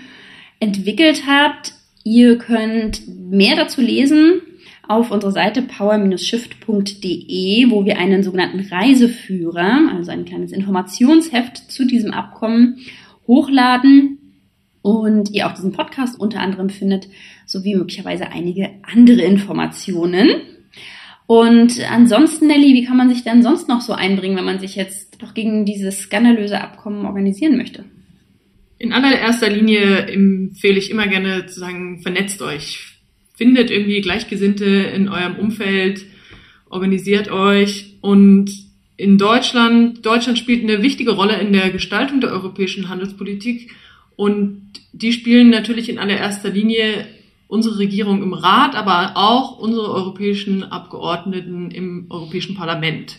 entwickelt 0.60 1.24
habt. 1.26 1.74
Ihr 2.04 2.38
könnt 2.38 3.02
mehr 3.08 3.56
dazu 3.56 3.80
lesen 3.80 4.42
auf 4.90 5.10
unserer 5.12 5.30
Seite 5.30 5.62
power-shift.de, 5.62 7.70
wo 7.70 7.84
wir 7.84 7.96
einen 7.96 8.24
sogenannten 8.24 8.58
Reiseführer, 8.60 9.88
also 9.94 10.10
ein 10.10 10.24
kleines 10.24 10.50
Informationsheft 10.50 11.70
zu 11.70 11.86
diesem 11.86 12.12
Abkommen 12.12 12.78
hochladen 13.28 14.18
und 14.82 15.30
ihr 15.30 15.46
auch 15.46 15.52
diesen 15.52 15.70
Podcast 15.70 16.18
unter 16.18 16.40
anderem 16.40 16.70
findet, 16.70 17.06
sowie 17.46 17.76
möglicherweise 17.76 18.32
einige 18.32 18.70
andere 18.82 19.22
Informationen. 19.22 20.28
Und 21.28 21.78
ansonsten, 21.88 22.48
Nelly, 22.48 22.74
wie 22.74 22.84
kann 22.84 22.96
man 22.96 23.10
sich 23.10 23.22
denn 23.22 23.44
sonst 23.44 23.68
noch 23.68 23.82
so 23.82 23.92
einbringen, 23.92 24.36
wenn 24.36 24.44
man 24.44 24.58
sich 24.58 24.74
jetzt 24.74 25.22
doch 25.22 25.34
gegen 25.34 25.64
dieses 25.64 26.00
skandalöse 26.00 26.60
Abkommen 26.60 27.06
organisieren 27.06 27.56
möchte? 27.56 27.84
In 28.78 28.92
allererster 28.92 29.50
Linie 29.50 30.08
empfehle 30.08 30.78
ich 30.78 30.90
immer 30.90 31.06
gerne 31.06 31.46
zu 31.46 31.60
sagen, 31.60 32.02
vernetzt 32.02 32.42
euch, 32.42 32.89
findet 33.40 33.70
irgendwie 33.70 34.02
Gleichgesinnte 34.02 34.66
in 34.66 35.08
eurem 35.08 35.36
Umfeld, 35.36 36.04
organisiert 36.68 37.30
euch 37.30 37.94
und 38.02 38.50
in 38.98 39.16
Deutschland, 39.16 40.04
Deutschland 40.04 40.38
spielt 40.38 40.62
eine 40.62 40.82
wichtige 40.82 41.12
Rolle 41.12 41.40
in 41.40 41.54
der 41.54 41.70
Gestaltung 41.70 42.20
der 42.20 42.32
europäischen 42.32 42.90
Handelspolitik 42.90 43.70
und 44.14 44.72
die 44.92 45.14
spielen 45.14 45.48
natürlich 45.48 45.88
in 45.88 45.98
allererster 45.98 46.50
Linie 46.50 47.06
unsere 47.48 47.78
Regierung 47.78 48.22
im 48.22 48.34
Rat, 48.34 48.76
aber 48.76 49.12
auch 49.14 49.58
unsere 49.58 49.90
europäischen 49.90 50.62
Abgeordneten 50.62 51.70
im 51.70 52.08
Europäischen 52.10 52.54
Parlament. 52.54 53.16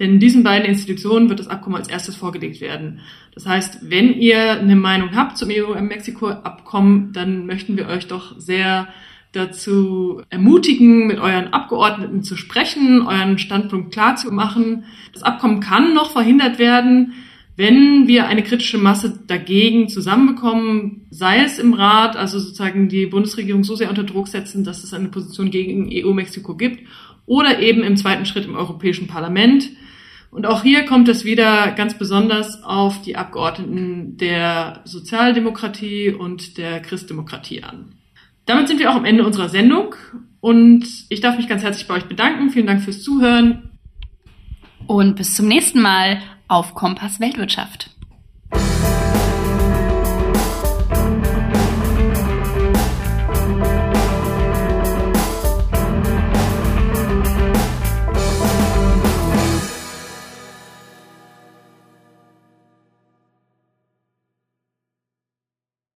Denn 0.00 0.18
diesen 0.18 0.42
beiden 0.42 0.66
Institutionen 0.66 1.28
wird 1.28 1.38
das 1.38 1.46
Abkommen 1.46 1.76
als 1.76 1.88
erstes 1.88 2.16
vorgelegt 2.16 2.60
werden. 2.60 2.98
Das 3.34 3.46
heißt, 3.46 3.88
wenn 3.88 4.14
ihr 4.14 4.58
eine 4.58 4.74
Meinung 4.74 5.14
habt 5.14 5.38
zum 5.38 5.50
EU-Mexiko-Abkommen, 5.52 7.12
dann 7.12 7.46
möchten 7.46 7.76
wir 7.76 7.86
euch 7.86 8.08
doch 8.08 8.34
sehr 8.36 8.88
dazu 9.32 10.22
ermutigen, 10.30 11.06
mit 11.06 11.18
euren 11.18 11.52
Abgeordneten 11.52 12.22
zu 12.22 12.36
sprechen, 12.36 13.02
euren 13.02 13.38
Standpunkt 13.38 13.92
klar 13.92 14.16
zu 14.16 14.32
machen. 14.32 14.84
Das 15.12 15.22
Abkommen 15.22 15.60
kann 15.60 15.94
noch 15.94 16.10
verhindert 16.10 16.58
werden, 16.58 17.12
wenn 17.56 18.08
wir 18.08 18.26
eine 18.26 18.42
kritische 18.42 18.78
Masse 18.78 19.20
dagegen 19.26 19.88
zusammenbekommen, 19.88 21.06
sei 21.10 21.44
es 21.44 21.58
im 21.58 21.74
Rat, 21.74 22.16
also 22.16 22.38
sozusagen 22.38 22.88
die 22.88 23.06
Bundesregierung 23.06 23.64
so 23.64 23.74
sehr 23.74 23.90
unter 23.90 24.02
Druck 24.02 24.28
setzen, 24.28 24.64
dass 24.64 24.82
es 24.82 24.94
eine 24.94 25.08
Position 25.08 25.50
gegen 25.50 25.90
EU-Mexiko 25.92 26.56
gibt, 26.56 26.86
oder 27.26 27.60
eben 27.60 27.82
im 27.82 27.96
zweiten 27.96 28.24
Schritt 28.24 28.46
im 28.46 28.56
Europäischen 28.56 29.08
Parlament. 29.08 29.68
Und 30.30 30.46
auch 30.46 30.62
hier 30.62 30.84
kommt 30.86 31.08
es 31.08 31.24
wieder 31.24 31.72
ganz 31.72 31.98
besonders 31.98 32.62
auf 32.64 33.02
die 33.02 33.16
Abgeordneten 33.16 34.16
der 34.16 34.80
Sozialdemokratie 34.84 36.10
und 36.10 36.56
der 36.56 36.80
Christdemokratie 36.80 37.62
an. 37.62 37.99
Damit 38.50 38.66
sind 38.66 38.80
wir 38.80 38.90
auch 38.90 38.96
am 38.96 39.04
Ende 39.04 39.24
unserer 39.24 39.48
Sendung 39.48 39.94
und 40.40 40.84
ich 41.08 41.20
darf 41.20 41.36
mich 41.36 41.46
ganz 41.46 41.62
herzlich 41.62 41.86
bei 41.86 41.94
euch 41.94 42.06
bedanken. 42.06 42.50
Vielen 42.50 42.66
Dank 42.66 42.82
fürs 42.82 43.00
Zuhören. 43.00 43.70
Und 44.88 45.14
bis 45.14 45.34
zum 45.34 45.46
nächsten 45.46 45.80
Mal 45.80 46.20
auf 46.48 46.74
Kompass 46.74 47.20
Weltwirtschaft. 47.20 47.90